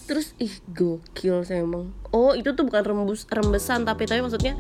terus 0.04 0.33
ih 0.38 0.49
gokil 0.71 1.42
sih 1.42 1.59
emang. 1.59 1.92
Oh 2.09 2.33
itu 2.33 2.52
tuh 2.52 2.62
bukan 2.62 2.80
rembus 2.83 3.25
rembesan 3.26 3.83
tapi 3.83 4.04
tapi 4.04 4.21
maksudnya 4.21 4.56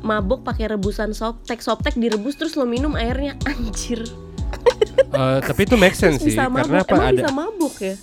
mabok 0.00 0.42
pakai 0.42 0.66
rebusan 0.68 1.10
soptek 1.10 1.58
soptek 1.58 1.94
direbus 1.94 2.34
terus 2.34 2.54
lo 2.54 2.64
minum 2.64 2.94
airnya. 2.94 3.34
Anjir. 3.44 4.02
Eh, 5.06 5.38
tapi 5.40 5.60
itu 5.62 5.74
make 5.74 5.94
sense 5.94 6.18
sih 6.18 6.32
bisa 6.32 6.46
karena 6.46 6.62
mabok. 6.62 6.82
apa 6.82 6.92
emang 6.92 7.06
ada 7.08 7.14
bisa 7.16 7.30
mabok 7.32 7.74
ya? 7.78 7.94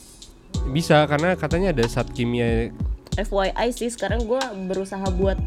Bisa 0.66 0.98
karena 1.04 1.30
katanya 1.34 1.68
ada 1.72 1.84
zat 1.86 2.08
kimia 2.10 2.72
FYI 3.16 3.70
sih 3.70 3.90
sekarang 3.94 4.26
gue 4.26 4.42
berusaha 4.68 5.06
buat 5.14 5.38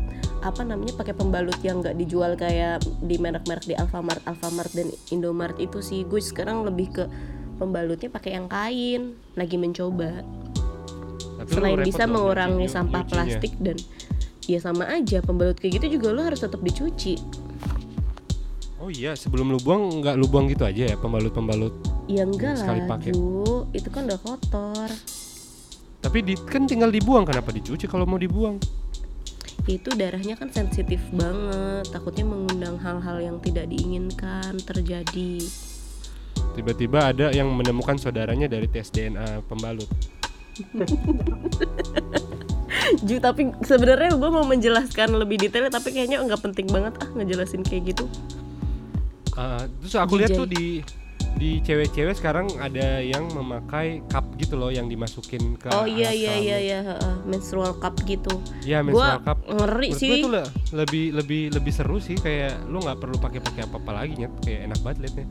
apa 0.45 0.63
namanya 0.63 0.95
pakai 0.95 1.17
pembalut 1.17 1.59
yang 1.67 1.83
nggak 1.83 1.99
dijual 1.99 2.39
kayak 2.39 2.79
di 3.03 3.19
merek-merek 3.19 3.67
di 3.67 3.75
Alfamart, 3.75 4.23
Alfamart 4.31 4.71
dan 4.77 4.93
Indomart 5.11 5.59
itu 5.59 5.83
sih. 5.83 6.07
Gue 6.07 6.23
sekarang 6.23 6.63
lebih 6.63 6.95
ke 6.95 7.05
pembalutnya 7.59 8.07
pakai 8.07 8.39
yang 8.39 8.47
kain. 8.47 9.19
Lagi 9.35 9.57
mencoba. 9.59 10.23
Tapi 11.43 11.51
selain 11.51 11.83
bisa 11.83 12.07
mengurangi 12.07 12.67
nyuci- 12.67 12.75
sampah 12.75 13.03
nyucinya. 13.03 13.11
plastik 13.11 13.53
dan 13.59 13.77
ya 14.47 14.59
sama 14.63 14.87
aja 14.87 15.19
pembalut 15.19 15.59
kayak 15.59 15.83
gitu 15.83 15.99
juga 15.99 16.15
lo 16.15 16.23
harus 16.23 16.39
tetap 16.39 16.63
dicuci. 16.63 17.19
Oh 18.79 18.93
iya 18.93 19.19
sebelum 19.19 19.51
lu 19.51 19.59
buang 19.59 19.99
nggak 20.05 20.15
lu 20.15 20.31
buang 20.31 20.47
gitu 20.47 20.63
aja 20.63 20.95
ya 20.95 20.97
pembalut 21.01 21.35
pembalut 21.35 21.75
ya 22.07 22.23
enggak 22.23 22.61
Sekali 22.61 22.87
lah 22.87 22.89
pakai. 22.95 23.11
Ju. 23.11 23.67
Itu 23.75 23.89
kan 23.91 24.07
udah 24.07 24.21
kotor 24.23 24.91
tapi 26.07 26.23
di, 26.23 26.39
kan 26.39 26.71
tinggal 26.71 26.95
dibuang 26.95 27.27
kenapa 27.27 27.51
dicuci 27.51 27.91
kalau 27.91 28.07
mau 28.07 28.15
dibuang? 28.15 28.63
Itu 29.67 29.91
darahnya 29.99 30.39
kan 30.39 30.55
sensitif 30.55 31.03
banget 31.11 31.91
takutnya 31.91 32.23
mengundang 32.23 32.79
hal-hal 32.79 33.19
yang 33.19 33.43
tidak 33.43 33.67
diinginkan 33.67 34.55
terjadi. 34.63 35.43
Tiba-tiba 36.55 37.11
ada 37.11 37.35
yang 37.35 37.51
menemukan 37.51 37.99
saudaranya 37.99 38.47
dari 38.47 38.71
tes 38.71 38.95
DNA 38.95 39.43
pembalut. 39.51 39.91
Ju 43.03 43.19
tapi 43.19 43.51
sebenarnya 43.67 44.15
gue 44.15 44.31
mau 44.31 44.47
menjelaskan 44.47 45.11
lebih 45.19 45.43
detail 45.43 45.67
tapi 45.75 45.91
kayaknya 45.91 46.23
nggak 46.23 46.39
penting 46.39 46.71
banget 46.71 46.95
ah 47.03 47.11
ngejelasin 47.19 47.67
kayak 47.67 47.91
gitu. 47.91 48.07
Ah, 49.35 49.67
terus 49.83 49.99
aku 49.99 50.23
lihat 50.23 50.39
tuh 50.39 50.47
di 50.47 50.87
di 51.37 51.61
cewek-cewek 51.61 52.13
sekarang 52.13 52.49
ada 52.57 52.99
yang 52.99 53.29
memakai 53.31 54.01
cup 54.07 54.25
gitu 54.35 54.57
loh 54.57 54.69
yang 54.69 54.87
dimasukin 54.87 55.55
ke 55.55 55.69
oh 55.69 55.85
iya 55.85 56.09
iya 56.09 56.35
iya 56.35 56.57
iya 56.59 56.79
heeh, 56.83 57.15
menstrual 57.23 57.77
cup 57.77 57.93
gitu 58.03 58.41
Iya, 58.63 58.81
menstrual 58.81 59.21
cup 59.21 59.39
ngeri 59.43 59.89
Menurut 59.91 60.01
sih 60.01 60.09
gue 60.11 60.19
tuh 60.23 60.33
le- 60.33 60.51
lebih 60.75 61.05
lebih 61.13 61.43
lebih 61.53 61.71
seru 61.71 61.97
sih 61.99 62.17
kayak 62.17 62.65
lu 62.65 62.79
nggak 62.79 62.97
perlu 62.97 63.17
pakai 63.17 63.39
pakai 63.39 63.63
apa 63.63 63.77
apa 63.77 63.93
lagi 63.95 64.17
nyet 64.17 64.33
kayak 64.41 64.61
enak 64.67 64.79
banget 64.81 64.99
liatnya 65.05 65.29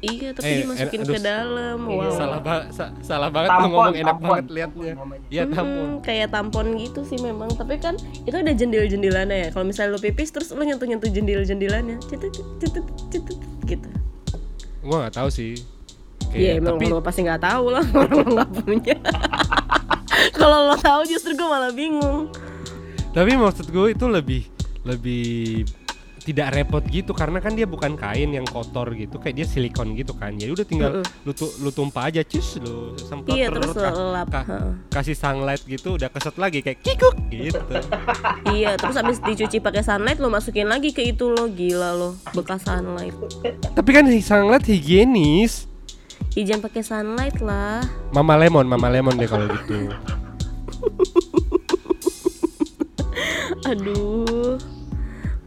Iya, 0.00 0.32
tapi 0.32 0.48
Eh, 0.48 0.56
dimasukin 0.64 0.96
enak- 0.96 1.04
ke 1.04 1.12
aduh. 1.12 1.20
dalam. 1.22 1.78
Iya. 1.84 2.00
Wow. 2.00 2.16
Salah 2.16 2.40
ba- 2.40 2.68
sa- 2.70 2.92
salah 3.00 3.28
banget 3.28 3.50
Tampon, 3.50 3.68
ngomong 3.68 3.92
enak 3.94 4.08
tampon, 4.10 4.28
banget 4.30 4.46
liatnya. 4.50 4.92
tampon. 4.94 5.18
Iya 5.28 5.42
tampon. 5.46 5.68
Hmm, 5.84 5.96
kayak 6.00 6.28
tampon 6.30 6.66
gitu 6.78 7.00
sih 7.02 7.18
memang 7.18 7.48
tapi 7.52 7.74
kan 7.76 7.94
itu 8.18 8.32
ada 8.34 8.48
jendil-jendilannya 8.50 9.36
ya 9.38 9.48
kalau 9.50 9.68
misalnya 9.68 9.92
lu 9.92 10.00
pipis 10.00 10.28
terus 10.30 10.48
lu 10.50 10.62
nyentuh-nyentuh 10.62 11.04
jendil-jendilannya 11.06 12.00
cetut 12.02 12.32
cetut 12.56 12.80
cetut 13.10 13.36
gitu 13.62 13.88
Gua 14.80 15.06
nggak 15.06 15.16
tahu 15.20 15.28
sih. 15.28 15.54
Iya 16.30 16.62
emang 16.62 16.78
tapi 16.78 16.86
lo 16.94 17.02
pasti 17.02 17.26
nggak 17.26 17.42
tahu 17.42 17.64
lah 17.74 17.84
orang 18.00 18.16
lo 18.22 18.28
nggak 18.38 18.50
punya 18.62 18.96
kalau 20.38 20.70
lo 20.70 20.76
tahu 20.78 21.02
justru 21.08 21.34
gue 21.34 21.48
malah 21.48 21.74
bingung 21.74 22.30
tapi 23.10 23.34
maksud 23.34 23.66
gue 23.66 23.86
itu 23.90 24.06
lebih 24.06 24.46
lebih 24.86 25.66
tidak 26.30 26.54
repot 26.54 26.84
gitu 26.84 27.10
karena 27.10 27.38
kan 27.38 27.52
dia 27.52 27.66
bukan 27.66 27.94
kain 27.94 28.30
yang 28.30 28.44
kotor 28.44 28.86
gitu 28.92 29.18
kayak 29.18 29.34
dia 29.34 29.44
silikon 29.44 29.92
gitu 29.92 30.14
kan. 30.14 30.30
Jadi 30.32 30.50
udah 30.50 30.62
tinggal 30.64 30.90
lu 31.22 31.32
tu- 31.32 31.50
lu 31.58 31.68
tumpah 31.68 32.06
aja 32.06 32.22
cus 32.22 32.56
lu 32.56 32.94
semprot 32.96 33.34
iya 33.34 33.50
terus 33.50 33.74
ka- 33.74 33.90
lo 33.90 34.14
lap 34.14 34.30
ka- 34.30 34.46
kasih 34.88 35.12
sunlight 35.12 35.62
gitu 35.64 35.98
udah 35.98 36.06
keset 36.06 36.36
lagi 36.36 36.62
kayak 36.62 36.78
kikuk 36.80 37.18
gitu. 37.28 37.58
Iya 38.50 38.74
terus 38.74 38.94
abis 38.94 39.18
dicuci 39.18 39.58
pakai 39.58 39.82
sunlight 39.82 40.16
lo 40.16 40.28
masukin 40.28 40.66
lagi 40.66 40.90
ke 40.90 41.02
itu 41.02 41.26
lo 41.26 41.46
gila 41.46 41.92
lo 41.92 42.14
bekas 42.30 42.62
sunlight. 42.62 43.12
Tapi 43.70 43.90
kan 43.90 44.06
sunlight 44.14 44.64
higienis. 44.64 45.66
Ih, 46.32 46.46
jangan 46.46 46.62
pakai 46.62 46.82
sunlight 46.82 47.42
lah. 47.42 47.82
Mama 48.10 48.38
lemon 48.38 48.62
mama 48.62 48.86
lemon 48.86 49.18
deh 49.18 49.26
kalau 49.26 49.50
gitu. 49.50 49.90
Aduh 53.66 54.56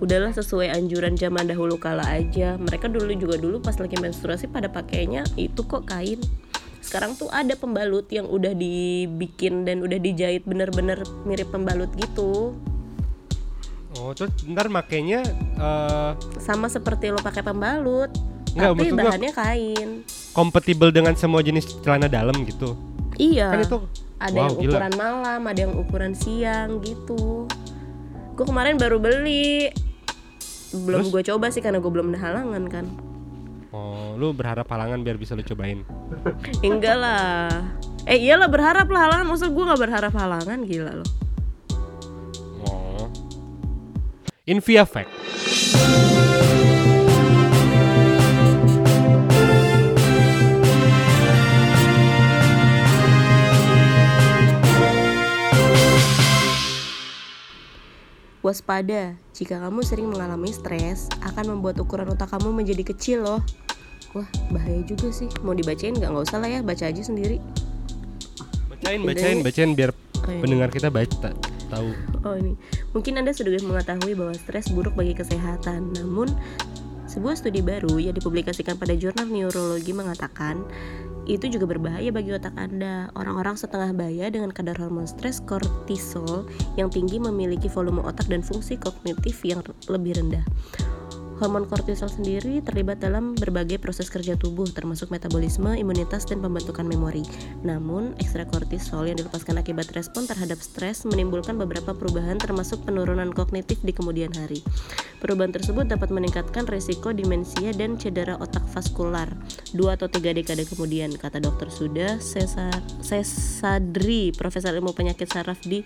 Udahlah 0.04 0.36
sesuai 0.36 0.68
anjuran 0.68 1.16
zaman 1.16 1.48
dahulu 1.48 1.80
kala 1.80 2.04
aja. 2.04 2.60
Mereka 2.60 2.92
dulu 2.92 3.08
juga 3.16 3.40
dulu 3.40 3.64
pas 3.64 3.80
lagi 3.80 3.96
menstruasi 3.96 4.52
pada 4.52 4.68
pakainya 4.68 5.24
itu 5.40 5.64
kok 5.64 5.88
kain. 5.88 6.20
Sekarang 6.84 7.16
tuh 7.16 7.32
ada 7.32 7.56
pembalut 7.56 8.04
yang 8.12 8.28
udah 8.28 8.52
dibikin 8.52 9.64
dan 9.64 9.80
udah 9.80 9.96
dijahit 9.96 10.44
bener-bener 10.44 11.00
mirip 11.24 11.48
pembalut 11.56 11.88
gitu. 11.96 12.52
Oh 13.96 14.12
terus 14.12 14.36
ntar 14.50 14.68
makainya 14.74 15.22
eh, 15.54 16.12
Sama 16.42 16.66
seperti 16.66 17.14
lo 17.14 17.22
pakai 17.22 17.46
pembalut 17.46 18.10
Nggak, 18.54 18.70
Tapi 18.70 18.88
bahannya 18.94 19.32
kain. 19.34 19.90
Kompatibel 20.34 20.94
dengan 20.94 21.18
semua 21.18 21.42
jenis 21.42 21.66
celana 21.82 22.06
dalam 22.06 22.38
gitu? 22.46 22.78
Iya. 23.18 23.50
Kan 23.50 23.60
itu 23.66 23.80
Ada 24.22 24.38
wow, 24.38 24.46
yang 24.46 24.56
gila. 24.56 24.70
ukuran 24.70 24.94
malam, 24.94 25.42
ada 25.50 25.60
yang 25.60 25.74
ukuran 25.74 26.14
siang 26.14 26.70
gitu. 26.86 27.50
Gue 28.38 28.46
kemarin 28.46 28.78
baru 28.78 29.02
beli 29.02 29.74
Belum 30.74 31.14
gue 31.14 31.22
coba 31.22 31.54
sih 31.54 31.62
karena 31.62 31.78
gue 31.78 31.92
belum 31.94 32.14
ada 32.14 32.20
halangan 32.34 32.64
kan. 32.66 32.86
Oh 33.74 34.18
lu 34.18 34.34
berharap 34.34 34.70
halangan 34.70 35.02
biar 35.02 35.18
bisa 35.18 35.38
lu 35.38 35.46
cobain? 35.46 35.86
Enggak 36.66 36.98
lah. 36.98 37.50
Eh 38.10 38.20
iyalah 38.20 38.50
berharap 38.50 38.90
lah 38.90 39.10
halangan. 39.10 39.26
Maksud 39.30 39.50
gue 39.54 39.64
gak 39.64 39.82
berharap 39.82 40.14
halangan? 40.14 40.60
Gila 40.66 40.94
loh. 41.02 41.10
Oh. 42.66 43.06
Invia 44.50 44.84
Fact 44.86 45.10
Waspada. 58.44 59.16
Jika 59.32 59.58
kamu 59.64 59.82
sering 59.88 60.12
mengalami 60.12 60.52
stres 60.52 61.08
Akan 61.24 61.48
membuat 61.48 61.80
ukuran 61.80 62.12
otak 62.12 62.30
kamu 62.30 62.52
menjadi 62.52 62.84
kecil 62.94 63.24
loh. 63.24 63.42
Wah 64.12 64.28
bahaya 64.52 64.84
juga 64.84 65.10
sih. 65.10 65.32
Mau 65.42 65.56
dibacain 65.56 65.96
gak? 65.96 66.12
Nggak 66.12 66.28
usah 66.30 66.38
lah 66.44 66.50
ya 66.52 66.60
Baca 66.60 66.84
aja 66.86 67.02
sendiri. 67.02 67.40
Bacain 68.70 69.00
bacain 69.02 69.40
bacain 69.42 69.72
biar 69.74 69.96
Oh, 70.24 70.32
iya. 70.32 70.40
pendengar 70.40 70.70
kita 70.72 70.88
baca 70.88 71.36
tahu. 71.68 71.90
Oh 72.24 72.36
ini, 72.40 72.56
mungkin 72.96 73.20
Anda 73.20 73.36
sudah 73.36 73.60
mengetahui 73.60 74.16
bahwa 74.16 74.32
stres 74.40 74.72
buruk 74.72 74.96
bagi 74.96 75.12
kesehatan. 75.12 75.92
Namun, 76.00 76.32
sebuah 77.12 77.36
studi 77.36 77.60
baru 77.60 78.00
yang 78.00 78.16
dipublikasikan 78.16 78.80
pada 78.80 78.96
jurnal 78.96 79.28
neurologi 79.28 79.92
mengatakan 79.92 80.64
itu 81.24 81.48
juga 81.48 81.66
berbahaya 81.70 82.12
bagi 82.12 82.36
otak 82.36 82.56
Anda. 82.60 83.08
Orang-orang 83.16 83.56
setengah 83.56 83.96
baya 83.96 84.28
dengan 84.28 84.52
kadar 84.52 84.76
hormon 84.76 85.08
stres 85.08 85.40
kortisol 85.44 86.48
yang 86.76 86.92
tinggi 86.92 87.20
memiliki 87.20 87.72
volume 87.72 88.04
otak 88.04 88.28
dan 88.28 88.44
fungsi 88.44 88.76
kognitif 88.76 89.40
yang 89.48 89.64
lebih 89.88 90.20
rendah. 90.20 90.44
Hormon 91.44 91.68
kortisol 91.68 92.08
sendiri 92.08 92.64
terlibat 92.64 93.04
dalam 93.04 93.36
berbagai 93.36 93.76
proses 93.76 94.08
kerja 94.08 94.40
tubuh 94.40 94.64
termasuk 94.72 95.12
metabolisme, 95.12 95.76
imunitas, 95.76 96.24
dan 96.24 96.40
pembentukan 96.40 96.88
memori. 96.88 97.28
Namun, 97.68 98.16
ekstra 98.16 98.48
kortisol 98.48 99.12
yang 99.12 99.20
dilepaskan 99.20 99.60
akibat 99.60 99.92
respon 99.92 100.24
terhadap 100.24 100.64
stres 100.64 101.04
menimbulkan 101.04 101.60
beberapa 101.60 101.92
perubahan 101.92 102.40
termasuk 102.40 102.88
penurunan 102.88 103.28
kognitif 103.36 103.84
di 103.84 103.92
kemudian 103.92 104.32
hari. 104.32 104.64
Perubahan 105.20 105.52
tersebut 105.52 105.84
dapat 105.84 106.16
meningkatkan 106.16 106.64
risiko 106.64 107.12
demensia 107.12 107.76
dan 107.76 108.00
cedera 108.00 108.40
otak 108.40 108.64
vaskular 108.72 109.28
2 109.76 109.84
atau 110.00 110.08
3 110.08 110.24
dekade 110.40 110.64
kemudian, 110.64 111.12
kata 111.12 111.44
Dr. 111.44 111.68
Suda 111.68 112.24
Cesar 112.24 112.80
Cesadri, 113.04 114.32
Profesor 114.32 114.72
Ilmu 114.72 114.96
Penyakit 114.96 115.28
Saraf 115.28 115.60
di 115.68 115.84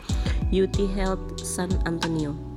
UT 0.53 0.77
Health 0.93 1.41
San 1.41 1.73
Antonio. 1.89 2.56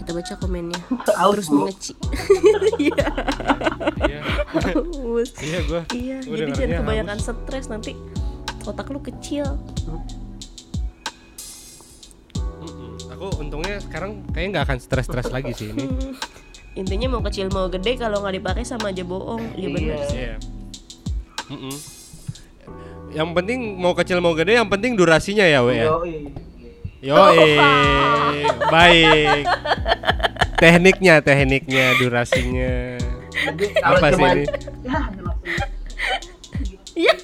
Kita 0.00 0.10
baca 0.10 0.32
komennya. 0.34 0.80
Aus, 1.14 1.32
Terus 1.36 1.46
Bu. 1.46 1.56
mengeci. 1.62 1.92
Iya. 2.80 3.06
iya 4.08 4.20
Aus. 4.64 5.30
iya 5.38 5.58
gua 5.68 5.82
Iya, 5.92 6.16
jadi 6.24 6.50
jangan 6.50 6.76
kebanyakan 6.80 7.18
stres 7.20 7.66
nanti 7.68 7.92
otak 8.62 8.88
lu 8.88 8.98
kecil. 8.98 9.44
Aku 13.10 13.26
untungnya 13.36 13.76
sekarang 13.78 14.24
kayaknya 14.30 14.48
nggak 14.50 14.64
akan 14.64 14.78
stres 14.78 15.04
stres 15.04 15.28
lagi 15.28 15.52
sih 15.52 15.70
ini. 15.70 15.84
Intinya 16.80 17.10
mau 17.10 17.20
kecil 17.20 17.50
mau 17.50 17.68
gede 17.68 17.98
kalau 17.98 18.22
nggak 18.22 18.40
dipakai 18.40 18.64
sama 18.64 18.88
aja 18.88 19.02
bohong. 19.02 19.42
Iya 19.52 19.68
benar 19.68 19.84
Iya. 19.92 20.06
sih. 20.06 20.18
Iya. 20.18 20.34
Mm-mm. 21.50 21.76
yang 23.10 23.34
penting 23.34 23.74
mau 23.74 23.90
kecil 23.90 24.22
mau 24.22 24.32
gede 24.32 24.54
yang 24.54 24.70
penting 24.70 24.94
durasinya 24.94 25.42
ya 25.42 25.66
we 25.66 25.74
ya 25.76 25.90
Yoi. 25.90 26.30
Yo 27.00 27.16
baik 28.68 29.48
tekniknya 30.56 31.14
tekniknya 31.18 31.96
durasinya 31.96 33.00
Jadi 33.30 33.66
Apa 33.80 34.06
sih 34.10 34.20
ini? 34.26 34.44
ya 36.94 37.14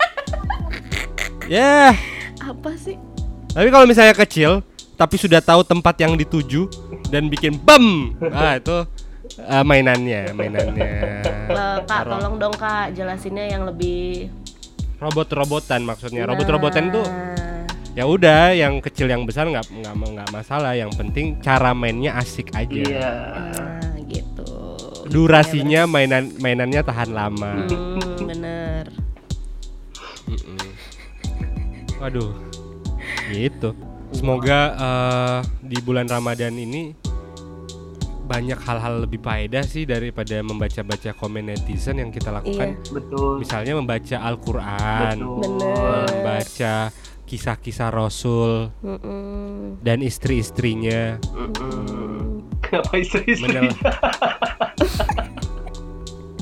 ya 1.46 1.92
Apa 2.40 2.72
sih? 2.74 2.96
tapi 3.52 3.68
kalau 3.68 3.84
misalnya 3.84 4.14
kecil 4.14 4.64
tapi 4.94 5.16
sudah 5.16 5.40
tahu 5.40 5.60
tempat 5.60 5.92
yang 5.98 6.14
dituju 6.14 6.72
dan 7.06 7.28
bikin 7.28 7.52
bam 7.54 8.16
ah 8.32 8.56
itu 8.56 8.88
eh, 9.36 9.62
mainannya 9.62 10.32
mainannya 10.32 10.88
Eh, 11.46 11.78
kak, 11.78 11.86
Taruh. 11.86 12.10
tolong 12.16 12.34
dong 12.38 12.54
kak 12.54 12.90
jelasinnya 12.92 13.46
yang 13.46 13.62
lebih. 13.64 14.32
robot-robotan 14.96 15.84
maksudnya 15.84 16.24
robot-robotan 16.24 16.88
tuh 16.88 17.04
Nah, 17.04 17.45
ya 17.96 18.04
udah 18.04 18.52
yang 18.52 18.84
kecil 18.84 19.08
yang 19.08 19.24
besar 19.24 19.48
nggak 19.48 19.72
nggak 19.72 19.94
nggak 19.96 20.28
masalah. 20.30 20.76
Yang 20.76 20.92
penting 21.00 21.40
cara 21.40 21.72
mainnya 21.72 22.20
asik 22.20 22.52
aja. 22.52 22.68
Iya. 22.70 23.12
Nah, 23.56 23.98
gitu. 24.04 24.52
durasinya 25.08 25.88
mainan 25.88 26.30
mainannya 26.36 26.84
tahan 26.84 27.10
lama. 27.16 27.64
Hmm, 27.66 28.28
bener. 28.28 28.84
Waduh. 31.96 32.30
Gitu. 33.32 33.72
Semoga 34.12 34.60
eh, 34.76 35.38
di 35.64 35.78
bulan 35.82 36.06
ramadan 36.06 36.54
ini 36.54 36.94
banyak 38.26 38.58
hal-hal 38.58 39.06
lebih 39.06 39.22
faedah 39.22 39.62
sih 39.62 39.86
daripada 39.86 40.42
membaca-baca 40.42 41.14
komen 41.14 41.46
netizen 41.46 42.02
yang 42.02 42.10
kita 42.10 42.34
lakukan. 42.34 42.74
Iya. 42.74 42.90
betul. 42.90 43.32
Misalnya 43.38 43.72
membaca 43.78 44.16
Al-Quran 44.18 45.16
betul. 45.22 45.38
Bener. 45.40 46.06
membaca 46.10 46.74
kisah-kisah 47.26 47.90
Rasul 47.90 48.70
Mm-mm. 48.80 49.82
dan 49.82 49.98
istri-istrinya 49.98 51.18
Mm-mm. 51.26 52.46
kenapa 52.60 52.94
istri-istri 52.96 53.50
Menel- 53.50 53.74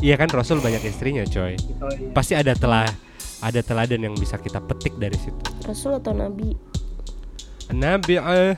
Iya 0.05 0.21
kan 0.21 0.29
Rasul 0.29 0.61
banyak 0.61 0.85
istrinya 0.85 1.25
coy 1.25 1.57
Oh, 1.81 1.89
iya. 1.89 2.13
Pasti 2.13 2.37
ada 2.37 2.53
telah 2.53 2.85
ada 3.41 3.61
teladan 3.61 4.05
yang 4.05 4.13
bisa 4.13 4.37
kita 4.37 4.61
petik 4.61 4.93
dari 4.95 5.17
situ 5.17 5.41
Rasul 5.65 5.97
atau 5.97 6.13
Nabi? 6.13 6.53
Nabi 7.73 8.21
ah 8.21 8.53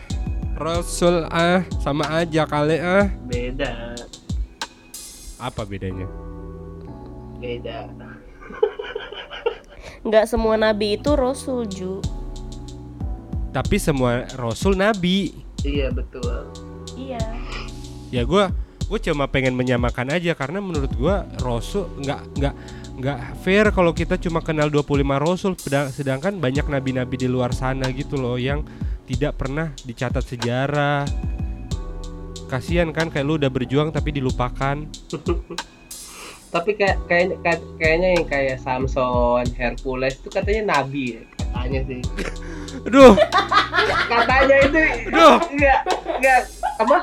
Rasul 0.53 1.23
ah 1.25 1.63
sama 1.79 2.03
aja 2.13 2.43
kali 2.45 2.77
ah 2.77 3.07
beda 3.23 3.95
Apa 5.39 5.63
bedanya? 5.63 6.11
beda 7.37 7.87
Nggak 10.03 10.27
semua 10.27 10.55
Nabi 10.55 10.97
itu 10.97 11.11
Rasul 11.13 11.67
Ju. 11.67 11.99
Tapi 13.57 13.81
semua 13.81 14.29
Rasul 14.37 14.77
Nabi. 14.77 15.33
Iya 15.65 15.89
betul. 15.89 16.45
Iya. 16.93 17.17
Ya 18.13 18.23
gua 18.29 18.53
gue 18.87 19.01
cuma 19.01 19.25
pengen 19.27 19.57
menyamakan 19.57 20.13
aja 20.13 20.37
karena 20.37 20.61
menurut 20.63 20.93
gue 20.95 21.17
Rasul 21.43 21.89
nggak 22.05 22.21
nggak 22.39 22.55
nggak 23.01 23.19
fair 23.43 23.67
kalau 23.75 23.97
kita 23.97 24.21
cuma 24.21 24.45
kenal 24.45 24.69
25 24.69 24.93
Rasul. 25.17 25.53
Sedangkan 25.89 26.37
banyak 26.37 26.69
nabi-nabi 26.69 27.17
di 27.17 27.33
luar 27.33 27.57
sana 27.57 27.89
gitu 27.97 28.21
loh 28.21 28.37
yang 28.37 28.61
tidak 29.09 29.41
pernah 29.41 29.73
dicatat 29.89 30.21
sejarah. 30.21 31.09
Kasihan 32.53 32.93
kan 32.93 33.09
kayak 33.09 33.25
lu 33.25 33.41
udah 33.41 33.49
berjuang 33.49 33.89
tapi 33.89 34.13
dilupakan. 34.21 34.85
Tapi 36.47 36.73
kayak 36.79 37.05
kayak 37.11 37.43
kayak- 37.43 37.69
kayaknya 37.77 38.09
yang 38.17 38.25
kayak 38.25 38.57
Samson, 38.63 39.45
Hercules 39.59 40.17
itu 40.17 40.31
katanya 40.31 40.79
nabi 40.79 41.19
ya, 41.19 41.23
katanya 41.37 41.81
sih. 41.85 42.01
aduh 42.87 43.13
Katanya 44.07 44.57
itu 44.63 44.81
Duh. 45.11 45.37
enggak 45.51 45.79
enggak 46.07 46.41
apa? 46.79 46.97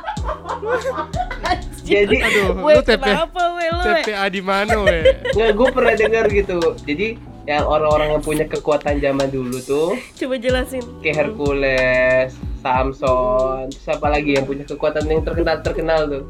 Jadi 1.84 2.16
aduh 2.18 2.64
Weh, 2.64 2.74
lu 2.80 2.82
TP 2.82 3.04
kenapa 3.04 3.42
weh 3.60 3.68
lu? 3.68 3.84
TPA 3.84 4.26
di 4.32 4.42
mana 4.42 4.76
weh 4.82 5.04
Nggak, 5.36 5.50
gue 5.52 5.68
pernah 5.70 5.94
dengar 5.94 6.26
gitu. 6.32 6.58
Jadi 6.88 7.08
yang 7.44 7.68
orang-orang 7.68 8.16
yang 8.16 8.24
punya 8.24 8.46
kekuatan 8.48 9.04
zaman 9.04 9.28
dulu 9.28 9.60
tuh 9.60 10.00
Coba 10.16 10.40
jelasin 10.40 10.80
kayak 11.04 11.28
Hercules, 11.28 12.32
Samson, 12.64 13.68
terus 13.68 13.88
apa 13.92 14.08
lagi 14.08 14.40
yang 14.40 14.48
punya 14.48 14.64
kekuatan 14.64 15.04
yang 15.04 15.28
terkenal 15.28 15.60
terkenal 15.60 16.00
tuh. 16.08 16.24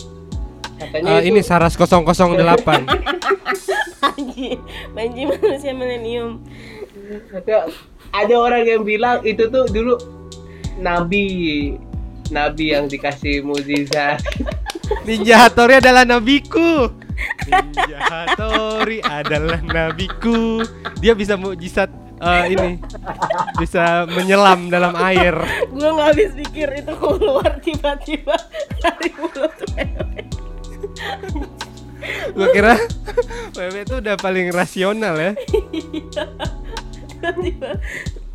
Katanya 0.81 1.21
Eh, 1.21 1.29
itu 1.29 1.37
ini 1.37 1.41
Saras 1.45 1.77
008 1.77 1.85
Panji 4.01 4.57
Panji 4.91 5.21
manusia 5.23 5.71
milenium 5.71 6.41
ada 8.13 8.35
orang 8.35 8.63
yang 8.65 8.81
bilang 8.85 9.19
itu 9.25 9.49
tuh 9.49 9.65
dulu 9.69 9.97
nabi 10.77 11.25
nabi 12.29 12.73
yang 12.73 12.85
dikasih 12.89 13.45
mukjizat 13.45 14.21
Ninja 15.07 15.35
Hattori 15.47 15.79
adalah 15.79 16.03
nabiku. 16.03 16.91
Ninja 17.47 17.99
Hattori 18.03 18.99
adalah 19.03 19.59
nabiku. 19.63 20.63
Dia 20.99 21.15
bisa 21.15 21.39
mujizat 21.39 21.91
eh, 22.19 22.43
ini. 22.51 22.79
Bisa 23.59 24.07
menyelam 24.11 24.67
dalam 24.67 24.95
air. 24.99 25.35
Gue 25.71 25.87
gak 25.87 26.07
habis 26.13 26.31
pikir 26.35 26.67
itu 26.83 26.93
keluar 26.99 27.59
tiba-tiba 27.63 28.35
dari 28.79 29.09
mulut 29.15 29.55
wewe 29.75 30.21
Gua 32.35 32.47
kira 32.51 32.75
Wewe 33.57 33.87
itu 33.87 33.95
udah 34.03 34.15
paling 34.19 34.51
rasional 34.51 35.15
ya. 35.15 35.31
Tiba-tiba. 37.23 37.79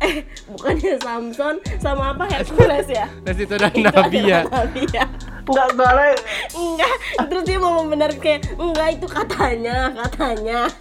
Eh 0.01 0.25
bukannya 0.49 0.97
Samson 0.97 1.55
sama 1.77 2.17
apa? 2.17 2.25
Hercules 2.25 2.89
ya? 2.89 3.05
Dan 3.25 3.37
itu 3.37 3.53
udah 3.53 3.69
Itu 3.69 3.85
nabi 3.85 4.19
ya. 4.25 4.41
Nabi 4.49 4.81
ya. 4.89 5.05
Nggak 5.45 5.69
salah 5.77 6.13
Enggak. 6.57 6.95
Terus 7.29 7.43
dia 7.45 7.57
mau 7.61 7.73
membenarkan 7.85 8.17
kayak 8.17 8.41
Enggak 8.57 8.89
itu 8.97 9.05
katanya 9.05 9.77
Katanya. 9.93 10.59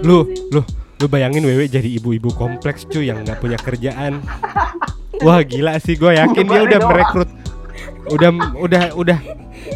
Lu, 0.00 0.24
lu, 0.52 0.60
lu 1.00 1.06
bayangin 1.08 1.44
Wewe 1.44 1.68
jadi 1.68 1.88
ibu-ibu 2.00 2.32
kompleks 2.36 2.88
cuy 2.88 3.08
yang 3.08 3.24
nggak 3.24 3.40
punya 3.40 3.56
kerjaan. 3.60 4.20
Wah 5.24 5.44
gila 5.44 5.76
sih, 5.76 5.96
gue 5.96 6.16
yakin 6.16 6.48
dia 6.48 6.60
udah 6.64 6.80
merekrut, 6.80 7.28
udah, 8.08 8.30
udah, 8.56 8.82
udah, 8.96 9.18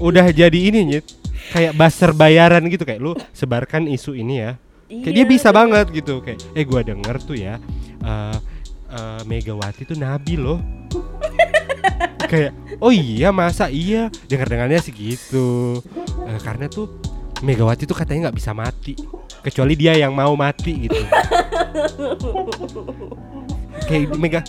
udah 0.00 0.26
jadi 0.32 0.56
ini 0.56 0.80
nyet, 0.88 1.04
kayak 1.50 1.72
baser 1.74 2.10
bayaran 2.12 2.62
gitu 2.68 2.82
kayak 2.82 3.00
lu 3.00 3.12
sebarkan 3.32 3.88
isu 3.90 4.14
ini 4.14 4.40
ya. 4.40 4.52
Kayak 4.84 5.14
dia 5.16 5.20
Iya, 5.20 5.26
bisa 5.26 5.48
bener. 5.48 5.58
banget 5.58 5.86
gitu 5.96 6.14
kayak, 6.20 6.38
eh 6.54 6.62
gua 6.62 6.80
denger 6.84 7.16
tuh 7.18 7.34
ya, 7.34 7.58
eh 8.00 8.36
eh, 8.94 9.20
Megawati 9.26 9.82
tuh 9.84 9.96
nabi 9.98 10.38
loh. 10.38 10.60
kayak, 12.30 12.54
oh 12.78 12.88
iya 12.88 13.28
masa 13.30 13.68
iya, 13.68 14.08
dengar 14.28 14.46
dengarnya 14.46 14.78
sih 14.78 14.94
gitu. 14.94 15.80
Eh, 16.24 16.38
karena 16.40 16.68
tuh 16.68 16.88
Megawati 17.42 17.84
tuh 17.84 17.96
katanya 17.96 18.30
nggak 18.30 18.38
bisa 18.38 18.54
mati, 18.54 18.94
kecuali 19.42 19.74
dia 19.74 19.98
yang 19.98 20.14
mau 20.14 20.32
mati 20.38 20.86
gitu. 20.86 20.96
kayak 23.88 24.16
Mega, 24.16 24.40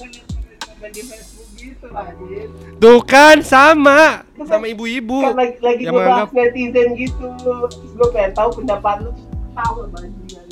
gitu 1.65 1.87
anjir. 1.89 2.47
tuh 2.77 2.99
kan 3.01 3.41
sama, 3.41 4.21
sama 4.37 4.65
ibu-ibu. 4.69 5.25
kan 5.25 5.33
lagi, 5.33 5.57
lagi 5.63 5.83
yang 5.89 5.97
gue 5.97 6.03
bahas 6.05 6.29
netizen 6.29 6.89
gitu 6.93 7.25
terus 7.41 7.91
gue 7.97 8.07
pengen 8.13 8.31
tahu 8.37 8.49
pendapat 8.61 8.95
lu 9.01 9.11
tahu 9.57 9.89
bajingan 9.89 10.45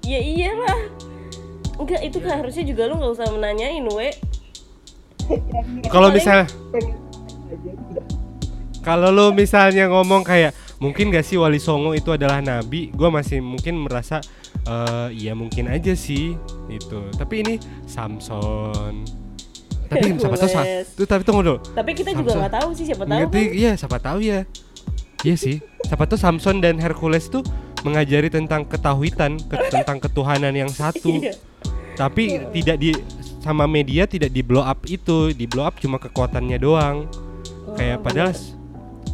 Ya 0.00 0.18
iyalah 0.18 0.80
Enggak 1.76 2.00
itu 2.02 2.18
kan 2.20 2.40
harusnya 2.42 2.64
juga 2.66 2.88
lu 2.88 2.96
gak 2.98 3.20
usah 3.20 3.28
menanyain 3.30 3.84
we 3.84 4.10
Kalau 5.92 6.08
misalnya 6.10 6.48
Kalau 8.80 9.12
lu 9.12 9.30
misalnya 9.36 9.92
ngomong 9.92 10.24
kayak 10.24 10.56
mungkin 10.80 11.12
gak 11.12 11.24
sih 11.28 11.36
Wali 11.36 11.60
Songo 11.60 11.92
itu 11.92 12.08
adalah 12.16 12.40
nabi, 12.40 12.88
gua 12.96 13.12
masih 13.12 13.44
mungkin 13.44 13.84
merasa 13.84 14.24
eh 14.64 15.08
iya 15.12 15.36
mungkin 15.36 15.68
aja 15.68 15.92
sih 15.92 16.32
itu. 16.72 17.00
Tapi 17.16 17.44
ini 17.44 17.54
Samson. 17.84 19.04
Tapi 19.90 20.06
siapa 20.14 20.36
tahu 20.36 20.50
tuh 20.94 21.06
tapi 21.06 21.22
tunggu 21.26 21.42
dulu. 21.42 21.58
Tapi 21.74 21.90
kita 21.92 22.10
juga 22.12 22.30
Samson. 22.30 22.40
nggak 22.40 22.54
tahu 22.54 22.68
sih 22.72 22.84
siapa 22.86 23.04
tahu 23.04 23.18
Ngerti? 23.18 23.42
kan 23.42 23.58
Iya, 23.58 23.72
siapa 23.74 23.98
tahu 23.98 24.18
ya. 24.22 24.38
Iya 25.20 25.34
sih. 25.34 25.56
Siapa 25.82 26.04
tahu 26.06 26.16
Samson 26.16 26.56
dan 26.58 26.78
Hercules 26.78 27.26
tuh 27.26 27.42
mengajari 27.82 28.30
tentang 28.30 28.62
ketahuitan, 28.64 29.36
ke- 29.36 29.66
tentang 29.74 29.98
ketuhanan 29.98 30.54
yang 30.54 30.70
satu. 30.70 31.10
Iya. 31.12 31.34
Tapi 31.92 32.24
tidak 32.54 32.76
di 32.78 32.94
sama 33.40 33.66
media 33.66 34.06
tidak 34.06 34.30
di 34.30 34.40
blow 34.40 34.62
up 34.62 34.86
itu, 34.86 35.34
di 35.34 35.44
blow 35.44 35.66
up 35.66 35.76
cuma 35.76 35.98
kekuatannya 35.98 36.56
doang. 36.56 37.10
Oh, 37.66 37.74
Kayak 37.74 38.00
padahal 38.00 38.30
bener. 38.30 38.59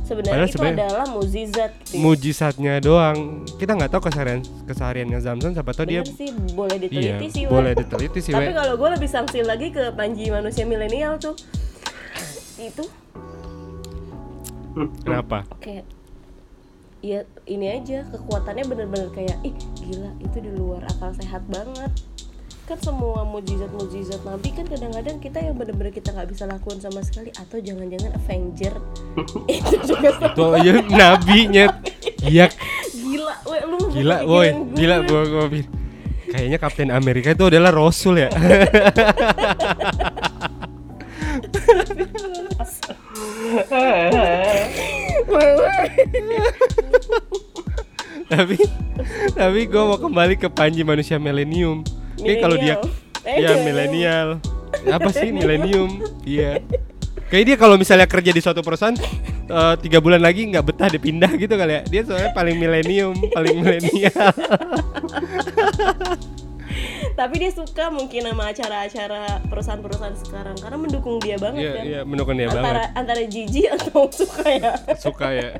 Sebenarnya 0.06 0.46
itu 0.46 0.54
sebenarnya- 0.54 0.86
adalah 0.86 1.06
mukjizat 1.10 1.70
gitu. 1.76 1.92
ya. 1.92 1.98
mujizatnya 1.98 2.74
doang 2.78 3.18
kita 3.58 3.72
nggak 3.74 3.90
tahu 3.90 4.02
keseharian 4.06 4.40
kesehariannya 4.64 5.18
Zamzam 5.18 5.50
siapa 5.50 5.74
tahu 5.74 5.86
dia 5.90 6.02
sih 6.06 6.30
boleh 6.54 6.78
iya 6.78 7.18
diteliti 7.18 7.26
sih 7.28 7.42
we. 7.44 7.50
boleh 7.50 7.72
diteliti 7.74 8.18
sih 8.22 8.32
Tapi 8.32 8.54
kalau 8.54 8.74
gue 8.78 8.88
lebih 8.94 9.10
sanksi 9.10 9.42
lagi 9.42 9.74
ke 9.74 9.90
Panji 9.92 10.30
manusia 10.30 10.62
milenial 10.62 11.18
tuh 11.18 11.34
itu 12.56 12.84
kenapa 15.02 15.44
kayak 15.58 15.84
ya 17.00 17.20
ini 17.44 17.66
aja 17.70 18.02
kekuatannya 18.08 18.64
bener-bener 18.64 19.08
kayak 19.12 19.36
ih 19.42 19.54
gila 19.76 20.10
itu 20.18 20.36
di 20.40 20.50
luar 20.50 20.82
akal 20.86 21.12
sehat 21.12 21.44
banget 21.46 21.92
kan 22.66 22.78
semua 22.82 23.22
mujizat-mujizat 23.22 24.26
nabi 24.26 24.50
kan 24.50 24.66
kadang-kadang 24.66 25.22
kita 25.22 25.38
yang 25.38 25.54
bener-bener 25.54 25.94
kita 25.94 26.10
nggak 26.10 26.34
bisa 26.34 26.50
lakukan 26.50 26.82
sama 26.82 26.98
sekali. 27.06 27.30
Atau 27.38 27.62
jangan-jangan 27.62 28.10
Avenger. 28.18 28.74
Itu 29.62 29.76
juga 29.86 30.10
sama. 30.18 30.34
tuh 30.34 30.58
ya 30.58 30.82
nabinya. 30.82 31.66
Iya. 32.26 32.50
Gila 32.90 33.34
we 33.46 33.58
lu 33.70 33.78
gila 33.94 34.16
woi. 34.26 34.50
gue. 34.50 34.82
gila 34.82 34.96
gua 35.06 35.22
gua 35.30 35.46
kayaknya 36.26 36.58
Kapten 36.58 36.90
Amerika 36.90 37.30
itu 37.30 37.46
adalah 37.46 37.70
Rasul 37.70 38.18
ya. 38.18 38.28
Tapi 48.26 48.58
tapi 49.38 49.60
gua 49.70 49.82
mau 49.86 49.98
kembali 50.02 50.34
ke 50.34 50.50
Panji 50.50 50.82
manusia 50.82 51.14
milenium 51.14 51.86
ini 52.26 52.34
kalau 52.42 52.56
dia 52.58 52.74
ya 53.24 53.62
milenial 53.62 54.28
apa 54.90 55.10
sih 55.14 55.30
milenium 55.30 56.02
iya. 56.26 56.60
Kayak 57.26 57.42
dia 57.42 57.56
kalau 57.58 57.74
misalnya 57.74 58.06
kerja 58.06 58.30
di 58.30 58.38
suatu 58.38 58.62
perusahaan 58.62 58.94
eh, 59.50 59.74
tiga 59.82 59.98
bulan 59.98 60.22
lagi 60.22 60.46
nggak 60.46 60.62
betah 60.62 60.86
dia 60.86 61.02
pindah 61.02 61.34
gitu 61.34 61.58
kali 61.58 61.74
ya. 61.74 61.82
Dia 61.82 62.02
soalnya 62.06 62.30
paling 62.30 62.54
milenium 62.54 63.18
paling 63.34 63.66
milenial 63.66 64.30
tapi 67.16 67.40
dia 67.40 67.48
suka 67.48 67.88
mungkin 67.88 68.28
sama 68.28 68.52
acara-acara 68.52 69.40
perusahaan-perusahaan 69.48 70.16
sekarang 70.20 70.56
karena 70.60 70.76
mendukung 70.76 71.16
dia 71.16 71.40
banget 71.40 71.64
iya 71.64 71.72
kan. 71.72 71.84
iya 71.88 72.00
mendukung 72.04 72.36
dia 72.36 72.52
antara 72.52 72.92
banget. 72.92 73.00
antara 73.00 73.20
jijik 73.24 73.66
atau 73.72 74.00
suka 74.20 74.46
ya? 74.52 74.72
Suka 75.00 75.28
ya. 75.32 75.50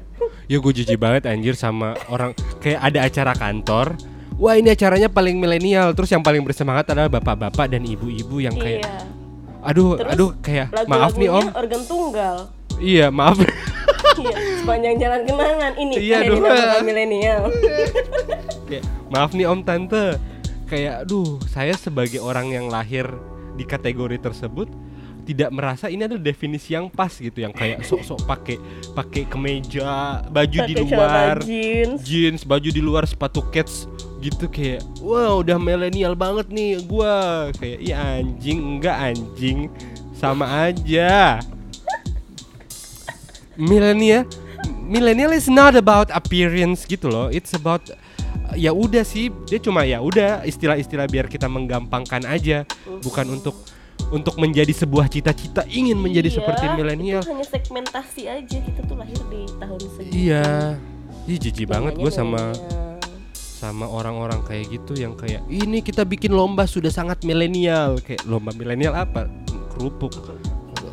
Ya 0.47 0.57
gue 0.61 0.73
jijik 0.77 1.01
banget 1.01 1.25
anjir 1.25 1.57
sama 1.57 1.97
orang. 2.13 2.37
Kayak 2.61 2.81
ada 2.85 2.99
acara 3.09 3.33
kantor 3.33 3.97
wah 4.37 4.55
ini 4.55 4.69
acaranya 4.69 5.09
paling 5.09 5.37
milenial. 5.37 5.93
Terus 5.93 6.11
yang 6.11 6.21
paling 6.21 6.41
bersemangat 6.41 6.89
adalah 6.89 7.09
bapak-bapak 7.11 7.67
dan 7.69 7.83
ibu-ibu 7.83 8.39
yang 8.39 8.55
kayak 8.55 8.85
iya 8.85 8.99
aduh 9.67 9.99
Terus 9.99 10.11
aduh 10.13 10.31
kayak 10.39 10.67
maaf 10.87 11.13
nih 11.15 11.27
om. 11.27 11.47
organ 11.51 11.83
tunggal. 11.83 12.37
Iya 12.77 13.11
maaf. 13.11 13.41
Iya 13.41 14.37
sepanjang 14.57 14.95
jalan 14.97 15.21
kenangan. 15.25 15.73
Ini 15.75 15.95
Iya, 15.99 16.19
dinamakan 16.25 16.83
milenial. 16.83 17.43
Kayak 18.69 18.85
maaf 19.07 19.31
nih 19.33 19.45
om 19.45 19.61
tante. 19.61 20.17
Kayak 20.65 21.05
aduh 21.05 21.37
saya 21.47 21.75
sebagai 21.75 22.19
orang 22.19 22.49
yang 22.49 22.67
lahir 22.67 23.07
di 23.55 23.63
kategori 23.63 24.19
tersebut 24.19 24.67
tidak 25.23 25.51
merasa 25.51 25.87
ini 25.87 26.03
adalah 26.03 26.23
definisi 26.23 26.73
yang 26.73 26.87
pas 26.87 27.13
gitu. 27.13 27.35
Yang 27.37 27.55
kayak 27.55 27.79
sok-sok 27.83 28.25
pakai 28.25 28.57
pakai 28.93 29.23
kemeja 29.27 30.23
baju 30.27 30.59
di 30.63 30.75
Pakai 30.75 30.87
celana 30.87 31.11
luar 31.13 31.39
jeans. 31.43 31.99
jeans 32.01 32.41
baju 32.43 32.69
di 32.69 32.81
luar 32.81 33.05
sepatu 33.05 33.43
kets 33.47 33.85
gitu 34.27 34.51
kayak 34.51 34.83
wow 34.99 35.39
udah 35.39 35.55
milenial 35.55 36.19
banget 36.19 36.51
nih 36.51 36.83
gua 36.83 37.49
kayak 37.55 37.79
iya 37.79 38.19
anjing 38.19 38.59
enggak 38.79 38.97
anjing 39.15 39.71
Sama 40.17 40.73
aja. 40.73 41.45
Milenial 43.57 44.25
milenial 44.89 45.33
is 45.33 45.45
not 45.45 45.77
about 45.77 46.09
appearance 46.09 46.89
gitu 46.89 47.13
loh. 47.13 47.29
It's 47.29 47.53
about 47.53 47.85
ya 48.57 48.73
udah 48.73 49.05
sih, 49.05 49.29
dia 49.45 49.61
cuma 49.61 49.85
ya 49.85 50.01
udah 50.01 50.41
istilah-istilah 50.41 51.05
biar 51.05 51.29
kita 51.29 51.49
menggampangkan 51.49 52.25
aja, 52.25 52.65
bukan 53.05 53.29
untuk 53.29 53.61
untuk 54.09 54.41
menjadi 54.41 54.71
sebuah 54.73 55.13
cita-cita 55.13 55.69
ingin 55.69 56.01
menjadi 56.01 56.33
Iya, 56.33 56.37
seperti 56.41 56.65
milenial. 56.73 57.21
hanya 57.21 57.45
segmentasi 57.45 58.23
aja 58.25 58.57
kita 58.63 58.81
tuh 58.87 58.97
lahir 58.97 59.21
di 59.29 59.41
tahun 59.61 59.81
segitu 60.01 60.15
Iya. 60.17 60.47
Ih 61.27 61.39
jijik 61.43 61.67
banget 61.67 61.93
Namanya 61.99 62.05
gue 62.07 62.13
sama 62.15 62.43
milenial. 62.57 62.76
Sama 63.57 63.89
orang-orang 63.89 64.45
kayak 64.45 64.69
gitu 64.69 64.93
yang 65.01 65.17
kayak 65.17 65.41
ini 65.49 65.81
kita 65.81 66.05
bikin 66.05 66.37
lomba 66.37 66.69
sudah 66.69 66.93
sangat 66.93 67.25
milenial. 67.25 67.97
Kayak 68.05 68.29
lomba 68.29 68.53
milenial 68.53 68.93
apa? 68.93 69.25
Kerupuk. 69.73 70.13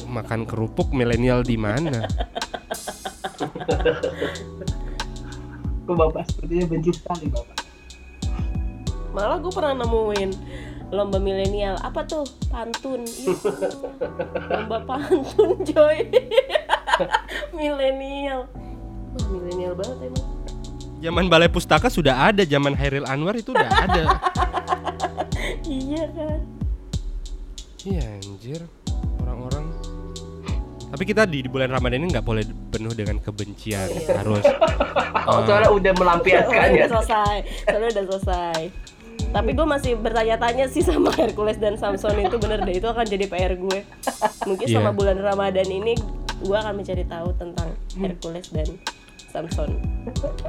Makan 0.08 0.48
kerupuk 0.48 0.96
milenial 0.96 1.44
di 1.44 1.60
mana? 1.60 1.92
Kok 5.84 5.96
bapak 6.00 6.24
sepertinya 6.32 6.66
benci 6.72 6.96
sekali 6.96 7.28
bapak. 7.28 7.60
malah 9.14 9.38
gue 9.38 9.52
pernah 9.54 9.84
nemuin 9.84 10.32
lomba 10.94 11.20
milenial. 11.20 11.76
Apa 11.84 12.08
tuh? 12.08 12.24
Pantun. 12.48 13.04
Ih, 13.04 13.36
lomba 14.56 14.80
pantun 14.88 15.60
coy. 15.68 16.00
Milenial. 17.58 18.48
Milenial 19.30 19.74
banget 19.76 20.08
emang 20.08 20.33
zaman 21.04 21.28
balai 21.28 21.48
pustaka 21.48 21.88
sudah 21.88 22.16
ada 22.26 22.44
zaman 22.44 22.72
Hairil 22.74 23.04
Anwar 23.04 23.36
itu 23.36 23.52
udah 23.52 23.68
ada 23.68 24.04
iya 25.68 26.04
kan 26.10 26.40
iya 27.84 28.04
anjir 28.18 28.62
orang-orang 29.20 29.68
tapi 30.88 31.04
kita 31.04 31.26
di, 31.26 31.42
di 31.42 31.50
bulan 31.50 31.68
Ramadan 31.70 32.00
ini 32.00 32.14
nggak 32.14 32.24
boleh 32.24 32.46
penuh 32.70 32.94
dengan 32.94 33.18
kebencian 33.18 33.90
Iya. 33.90 34.14
harus 34.16 34.46
Oh, 35.24 35.40
eh, 35.40 35.46
soalnya 35.46 35.70
udah 35.70 35.94
melampiaskan 35.94 36.68
ya. 36.70 36.76
udah 36.78 36.90
selesai 36.94 37.36
soalnya 37.66 37.90
udah 37.92 38.06
selesai 38.10 38.62
tapi 39.34 39.50
gue 39.52 39.66
masih 39.66 39.92
bertanya-tanya 39.98 40.70
sih 40.70 40.80
sama 40.80 41.10
Hercules 41.20 41.58
dan 41.58 41.76
Samson 41.76 42.16
itu 42.18 42.38
bener 42.38 42.62
deh 42.62 42.78
itu 42.78 42.86
akan 42.86 43.04
jadi 43.04 43.26
PR 43.26 43.58
gue 43.58 43.80
mungkin 44.46 44.66
Iya. 44.66 44.76
sama 44.78 44.94
bulan 44.94 45.18
Ramadan 45.18 45.66
ini 45.66 45.98
gue 46.40 46.56
akan 46.56 46.74
mencari 46.76 47.04
tahu 47.04 47.34
tentang 47.36 47.68
Hercules 47.96 48.48
dan 48.48 48.68
Samson 49.34 49.82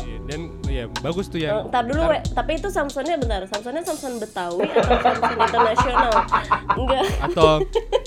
iya, 0.05 0.18
dan 0.29 0.40
ya 0.68 0.85
bagus 1.00 1.33
tuh 1.33 1.40
yang 1.40 1.72
Ntar 1.72 1.88
dulu, 1.88 2.05
we. 2.05 2.20
tapi 2.37 2.61
itu 2.61 2.68
Samsonnya 2.68 3.16
bentar. 3.16 3.40
Samsonnya 3.48 3.81
Samson 3.81 4.20
Betawi 4.20 4.68
atau 4.68 4.98
Samson 5.00 5.37
internasional? 5.40 6.12
Enggak. 6.77 7.05
atau 7.24 7.53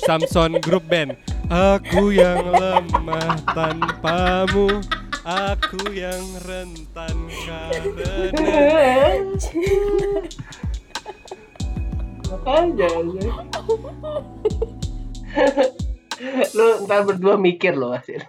Samson 0.05 0.51
Group 0.61 0.85
Band 0.85 1.17
Aku 1.49 2.13
yang 2.13 2.45
lemah 2.45 3.33
tanpamu 3.49 4.77
Aku 5.25 5.81
yang 5.91 6.21
rentan 6.45 7.15
karena 7.43 8.13
Makanya 12.27 12.87
aja. 12.99 13.19
lu 16.51 16.65
ntar 16.83 17.01
berdua 17.03 17.37
mikir 17.37 17.73
lo 17.73 17.93
Asir. 17.93 18.25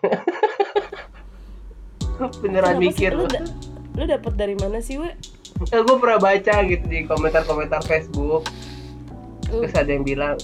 Beneran 2.18 2.76
Kenapa 2.76 2.82
sih? 2.82 2.88
mikir 2.90 3.10
Lu, 3.14 3.24
lo. 3.24 3.28
da- 3.30 3.48
lu 3.94 4.02
dapet 4.06 4.32
dari 4.34 4.54
mana 4.54 4.78
sih, 4.78 4.98
we? 4.98 5.10
Eh, 5.70 5.80
gue 5.82 5.96
pernah 5.98 6.18
baca 6.18 6.54
gitu 6.62 6.84
di 6.86 7.02
komentar-komentar 7.02 7.82
Facebook. 7.82 8.46
Hmm. 9.48 9.62
Terus 9.62 9.74
ada 9.74 9.90
yang 9.90 10.04
bilang, 10.04 10.34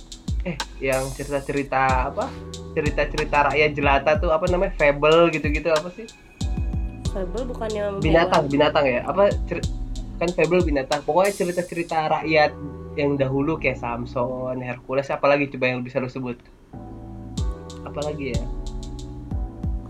eh 0.43 0.57
yang 0.79 1.07
cerita-cerita 1.11 2.11
apa? 2.11 2.27
Cerita-cerita 2.75 3.53
rakyat 3.53 3.71
jelata 3.75 4.19
tuh 4.19 4.35
apa 4.35 4.47
namanya? 4.51 4.75
Fable 4.75 5.31
gitu-gitu 5.31 5.71
apa 5.71 5.87
sih? 5.95 6.07
Fable 7.11 7.47
bukannya 7.47 8.03
Binatang, 8.03 8.51
binatang 8.51 8.87
ya. 8.87 9.07
Apa 9.07 9.31
kan 10.19 10.29
Fable 10.35 10.63
binatang. 10.63 11.03
Pokoknya 11.07 11.31
cerita-cerita 11.31 12.11
rakyat 12.11 12.51
yang 12.95 13.15
dahulu 13.15 13.59
kayak 13.59 13.79
Samson, 13.79 14.59
Hercules, 14.59 15.11
apalagi 15.11 15.51
coba 15.51 15.75
yang 15.75 15.83
bisa 15.83 15.99
lu 15.99 16.11
sebut? 16.11 16.39
Apalagi 17.85 18.35
ya? 18.35 18.43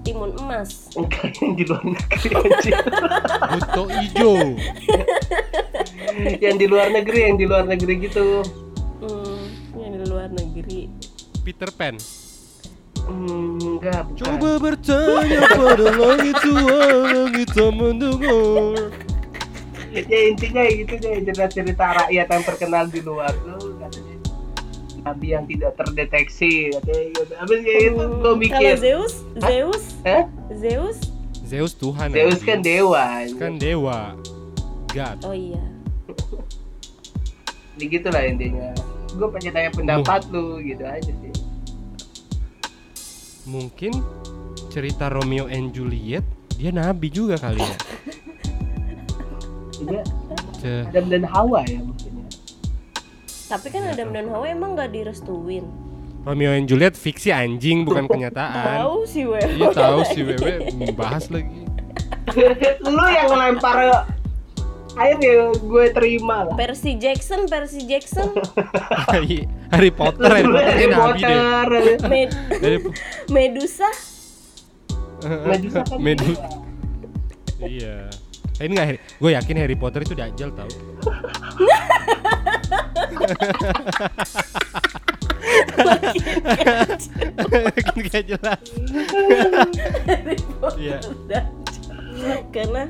Timun 0.04 0.36
emas. 0.36 0.92
Enggak 0.94 1.32
yang 1.40 1.56
di 1.56 1.64
luar 1.64 1.82
negeri. 1.82 2.28
Buto 3.56 3.84
Ijo 3.88 4.34
yang 6.44 6.56
di 6.60 6.66
luar 6.68 6.88
negeri, 6.92 7.18
yang 7.32 7.36
di 7.40 7.44
luar 7.48 7.64
negeri 7.64 7.94
gitu. 8.04 8.44
Hmm, 9.00 9.42
yang 9.80 9.96
di 9.96 10.06
luar 10.06 10.28
negeri. 10.28 10.92
Peter 11.40 11.72
Pan 11.72 11.96
Hmm, 13.04 13.60
enggak, 13.60 14.08
bukan. 14.08 14.16
Coba 14.16 14.50
bertanya 14.56 15.40
pada 15.44 15.88
langit 15.92 16.36
tua 16.40 16.80
Langit 17.04 17.48
tak 17.52 17.68
mendengar 17.76 18.88
ya 19.94 20.20
intinya 20.26 20.62
gitu 20.66 20.94
deh 20.98 21.22
cerita-cerita 21.22 21.84
rakyat 22.02 22.26
yang 22.26 22.42
terkenal 22.42 22.84
di 22.90 23.00
luar 23.00 23.30
tuh 23.30 23.63
nabi 25.04 25.26
yang 25.30 25.44
tidak 25.44 25.76
terdeteksi 25.76 26.72
katanya. 26.72 27.02
Habis 27.36 27.58
kayak 27.60 27.82
itu 27.84 28.04
gue 28.16 28.34
mikir, 28.34 28.56
Kalau 28.56 28.80
Zeus, 28.80 29.14
Zeus, 29.38 29.82
Hah? 30.02 30.24
Zeus. 30.50 30.98
Zeus 31.44 31.72
Tuhan 31.74 32.08
Zeus 32.08 32.40
anjing. 32.40 32.48
kan 32.48 32.58
dewa. 32.60 33.06
Kan 33.36 33.52
dewa 33.56 34.00
God 34.90 35.18
Oh 35.22 35.36
iya. 35.36 35.60
Jadi 37.74 37.84
gitu 37.90 38.08
lah 38.08 38.22
intinya. 38.24 38.70
Gue 39.12 39.28
pengen 39.30 39.52
tanya 39.52 39.70
pendapat 39.70 40.24
lu 40.32 40.58
gitu 40.58 40.82
aja 40.82 41.12
sih. 41.12 41.32
Mungkin 43.44 43.92
cerita 44.72 45.06
Romeo 45.06 45.46
and 45.46 45.70
Juliet 45.70 46.24
Dia 46.56 46.72
nabi 46.72 47.12
juga 47.12 47.36
kali 47.36 47.60
ya 47.60 47.76
Juga 49.76 50.00
Ce- 50.56 50.86
Adam 50.88 51.12
dan 51.12 51.28
Hawa 51.28 51.60
ya 51.68 51.76
mungkin 51.78 52.10
ya. 52.10 52.13
Tapi 53.54 53.70
kan 53.70 53.86
Adam 53.86 54.10
dan 54.10 54.26
Hawa 54.26 54.50
emang 54.50 54.74
gak 54.74 54.90
direstuin. 54.90 55.62
Romeo 56.20 56.50
and 56.50 56.66
Juliet 56.66 56.92
fiksi 56.92 57.30
anjing 57.30 57.84
bukan 57.84 58.08
kenyataan 58.10 58.82
Tahu 58.82 59.04
sih, 59.04 59.22
we. 59.22 59.38
Iya 59.38 59.70
tahu 59.70 60.00
sih 60.02 60.24
Wewe 60.26 60.58
bahas 60.90 61.30
lagi 61.30 61.62
lu 62.88 63.04
yang 63.06 63.28
ngelempar 63.28 64.08
air 64.96 65.16
ya 65.18 65.52
gue 65.52 65.84
terima 65.92 66.48
lah. 66.48 66.54
Percy 66.54 66.96
Jackson, 66.96 67.44
Percy 67.44 67.84
Jackson, 67.84 68.32
Harry 69.68 69.90
Potter 69.90 70.26
Harry 70.32 70.88
Potter 70.88 71.66
nabi 71.68 72.02
deh. 72.02 72.34
Med- 72.58 72.90
Medusa. 73.28 73.86
Medusa 75.22 75.80
kan 75.84 75.98
Medu 75.98 76.32
dewa. 76.32 76.48
Iya 77.60 77.96
Eh, 78.54 78.64
ini 78.64 78.72
nggak 78.72 78.86
gue 79.18 79.30
yakin 79.34 79.56
Harry 79.58 79.74
Potter 79.74 80.00
itu 80.00 80.14
dajjal 80.14 80.54
tau 80.54 80.70
Makin 87.44 87.96
gak 88.08 88.24
jelas. 88.26 88.60
Iya. 90.74 90.98
karena 92.54 92.88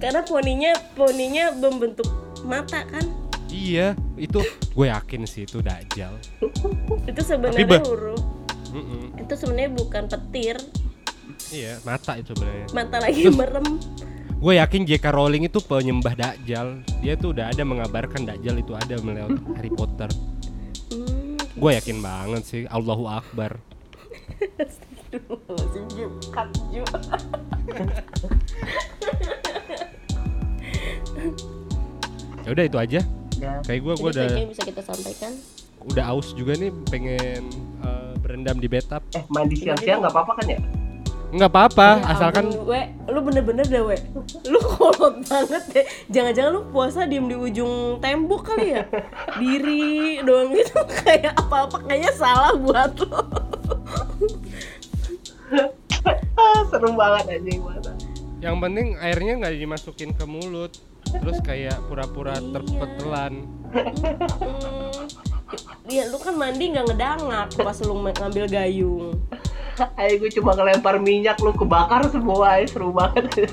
karena 0.00 0.20
poninya 0.24 0.72
poninya 0.96 1.52
membentuk 1.54 2.08
mata 2.42 2.82
kan? 2.88 3.04
Iya 3.48 3.94
itu 4.18 4.42
gue 4.74 4.86
yakin 4.88 5.28
sih 5.28 5.46
itu 5.46 5.62
dajjal. 5.62 6.10
Itu 7.06 7.20
sebenarnya 7.22 7.80
huruf. 7.86 8.20
Itu 9.20 9.34
sebenarnya 9.38 9.70
bukan 9.72 10.04
petir. 10.10 10.56
Iya 11.52 11.78
mata 11.86 12.18
itu 12.18 12.34
sebenarnya. 12.34 12.66
Mata 12.74 12.96
lagi 12.98 13.22
Terus- 13.28 13.38
merem 13.38 13.66
Gue 14.44 14.60
yakin 14.60 14.84
J.K. 14.84 15.08
Rowling 15.08 15.48
itu 15.48 15.56
penyembah 15.56 16.12
Dajjal 16.12 16.84
Dia 17.00 17.16
tuh 17.16 17.32
udah 17.32 17.48
ada 17.48 17.64
mengabarkan 17.64 18.28
Dajjal 18.28 18.60
itu 18.60 18.76
ada 18.76 19.00
melewat 19.00 19.40
Harry 19.56 19.72
Potter 19.72 20.12
hmm, 20.92 21.56
Gue 21.56 21.72
yakin 21.80 22.04
banget 22.04 22.42
sih 22.44 22.62
Allahu 22.68 23.08
Akbar. 23.08 23.56
Ya 32.44 32.52
udah 32.52 32.64
itu 32.68 32.76
aja 32.76 33.00
Ya. 33.40 33.58
Kayak 33.66 33.80
gue 33.82 33.94
gue 33.98 34.10
udah 34.14 34.28
bisa 34.46 34.62
kita 34.62 34.82
sampaikan 34.84 35.32
udah 35.90 36.04
aus 36.14 36.32
juga 36.38 36.54
nih 36.54 36.70
pengen 36.86 37.50
eh, 37.82 38.12
berendam 38.22 38.62
di 38.62 38.70
bathtub 38.70 39.02
Eh 39.10 39.26
mandi 39.26 39.58
siang-siang 39.58 40.00
nggak 40.00 40.14
apa-apa 40.14 40.32
kan 40.38 40.46
ya? 40.54 40.58
Nggak 41.34 41.50
apa-apa 41.50 41.88
Ya 41.98 42.06
asalkan 42.08 42.46
we, 42.62 42.80
lu 43.04 43.18
bener-bener 43.20 43.66
deh 43.66 43.82
we 43.82 43.98
Lu 44.46 44.62
kolot 44.62 45.18
banget 45.26 45.62
deh 45.68 45.84
Jangan-jangan 46.08 46.50
lu 46.52 46.62
puasa 46.70 47.04
diem 47.04 47.26
di 47.26 47.34
ujung 47.34 47.98
tembok 47.98 48.48
kali 48.48 48.66
ya 48.72 48.82
Diri 49.34 50.22
doang 50.22 50.54
gitu 50.54 50.78
Kayak 51.02 51.34
apa-apa 51.36 51.82
kayaknya 51.84 52.12
salah 52.14 52.54
buat 52.54 52.94
lu 52.94 53.10
Ah, 56.34 56.60
Serem 56.66 56.94
banget 56.94 57.24
anjing 57.32 57.60
masa. 57.60 57.92
yang 58.38 58.60
penting 58.60 58.92
airnya 59.00 59.40
nggak 59.40 59.54
dimasukin 59.56 60.10
ke 60.12 60.24
mulut 60.28 60.68
terus 61.16 61.40
kayak 61.40 61.80
pura-pura 61.86 62.36
Iya. 62.36 62.52
terpetelan. 62.52 63.32
Dia 65.86 66.12
lu 66.12 66.18
kan 66.18 66.34
mandi 66.34 66.64
nggak 66.68 66.84
ngedangak 66.84 67.48
pas 67.56 67.78
lu 67.80 67.94
ngambil 68.02 68.44
gayung. 68.44 69.16
Ayo 69.94 70.12
gue 70.18 70.30
cuma 70.32 70.52
ngelempar 70.52 70.96
minyak 70.96 71.38
lu 71.38 71.50
kebakar 71.50 72.06
semua, 72.08 72.58
ay, 72.58 72.66
seru 72.66 72.90
banget. 72.90 73.50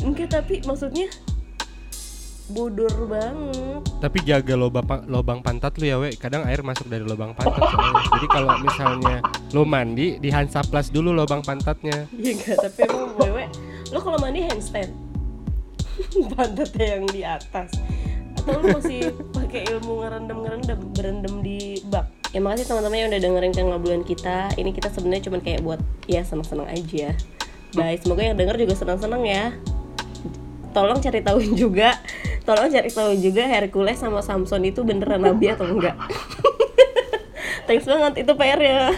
Enggak 0.00 0.28
tapi 0.32 0.60
maksudnya 0.62 1.08
bodor 2.44 2.92
banget. 3.08 3.80
Tapi 3.98 4.18
jaga 4.20 4.52
lubang 4.52 4.84
pa- 4.84 5.04
lubang 5.04 5.40
pantat 5.40 5.80
lu 5.80 5.84
ya, 5.84 5.96
we. 5.96 6.12
Kadang 6.12 6.44
air 6.44 6.60
masuk 6.60 6.86
dari 6.86 7.00
lubang 7.00 7.32
pantat. 7.32 7.60
Jadi 8.12 8.26
kalau 8.28 8.52
misalnya 8.60 9.24
lu 9.50 9.64
mandi 9.64 10.20
di 10.20 10.28
Hansaplas 10.28 10.88
dulu 10.88 11.08
lubang 11.10 11.40
pantatnya. 11.40 12.04
Iya 12.12 12.30
enggak, 12.36 12.56
tapi 12.60 12.78
emang 12.84 13.12
wewe 13.16 13.44
Lo 13.92 14.00
kalau 14.00 14.18
mandi 14.18 14.42
handstand 14.42 14.90
Pantatnya 16.34 16.98
yang 16.98 17.04
di 17.06 17.22
atas 17.22 17.70
Atau 18.34 18.58
lo 18.58 18.74
masih 18.74 19.14
pakai 19.30 19.62
ilmu 19.70 20.02
ngerendam-ngerendam 20.02 20.80
Berendam 20.90 21.34
di 21.40 21.78
bak 21.86 22.10
Ya 22.34 22.42
makasih 22.42 22.66
teman-teman 22.66 22.98
yang 22.98 23.08
udah 23.14 23.20
dengerin 23.22 23.52
kengobrolan 23.54 24.02
kita. 24.02 24.50
Ini 24.58 24.74
kita 24.74 24.90
sebenarnya 24.90 25.30
cuma 25.30 25.38
kayak 25.38 25.62
buat 25.62 25.78
Ya 26.10 26.26
seneng-seneng 26.26 26.66
aja. 26.66 27.14
Bye, 27.78 27.94
semoga 28.02 28.26
yang 28.26 28.34
denger 28.34 28.58
juga 28.58 28.74
seneng-seneng 28.74 29.22
ya. 29.22 29.54
Tolong 30.74 30.98
cari 30.98 31.22
tahu 31.22 31.38
juga 31.62 31.94
Tolong 32.44 32.68
cari 32.68 32.92
tahu 32.92 33.16
juga 33.16 33.48
Hercules 33.48 33.96
sama 33.96 34.20
Samson 34.20 34.60
itu 34.68 34.84
beneran 34.84 35.24
nabi 35.24 35.48
atau 35.48 35.64
enggak. 35.64 35.96
Thanks 37.70 37.88
banget, 37.88 38.20
itu 38.20 38.32
PR 38.36 38.60
ya 38.60 38.92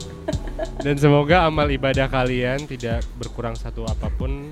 Dan 0.86 0.94
semoga 0.94 1.50
amal 1.50 1.66
ibadah 1.66 2.06
kalian 2.06 2.62
tidak 2.70 3.02
berkurang 3.18 3.58
satu 3.58 3.82
apa 3.82 4.06
pun 4.14 4.46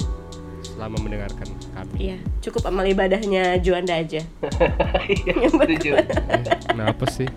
selama 0.66 0.98
mendengarkan 0.98 1.46
kami. 1.70 2.11
Iya, 2.11 2.18
cukup 2.42 2.66
amal 2.66 2.83
ibadahnya 2.83 3.62
Juanda 3.62 3.94
aja. 3.94 4.26
Iya, 5.07 5.35
setuju. 5.46 5.90
Eh, 6.02 6.07
Kenapa 6.66 7.07
sih? 7.07 7.31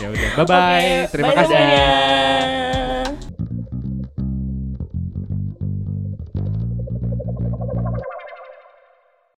Ya 0.00 0.08
udah, 0.10 0.28
bye 0.36 0.46
bye. 0.46 0.90
Oke, 1.04 1.10
Terima 1.12 1.28
bye 1.30 1.36
kasih. 1.38 1.54
semuanya. 1.54 2.79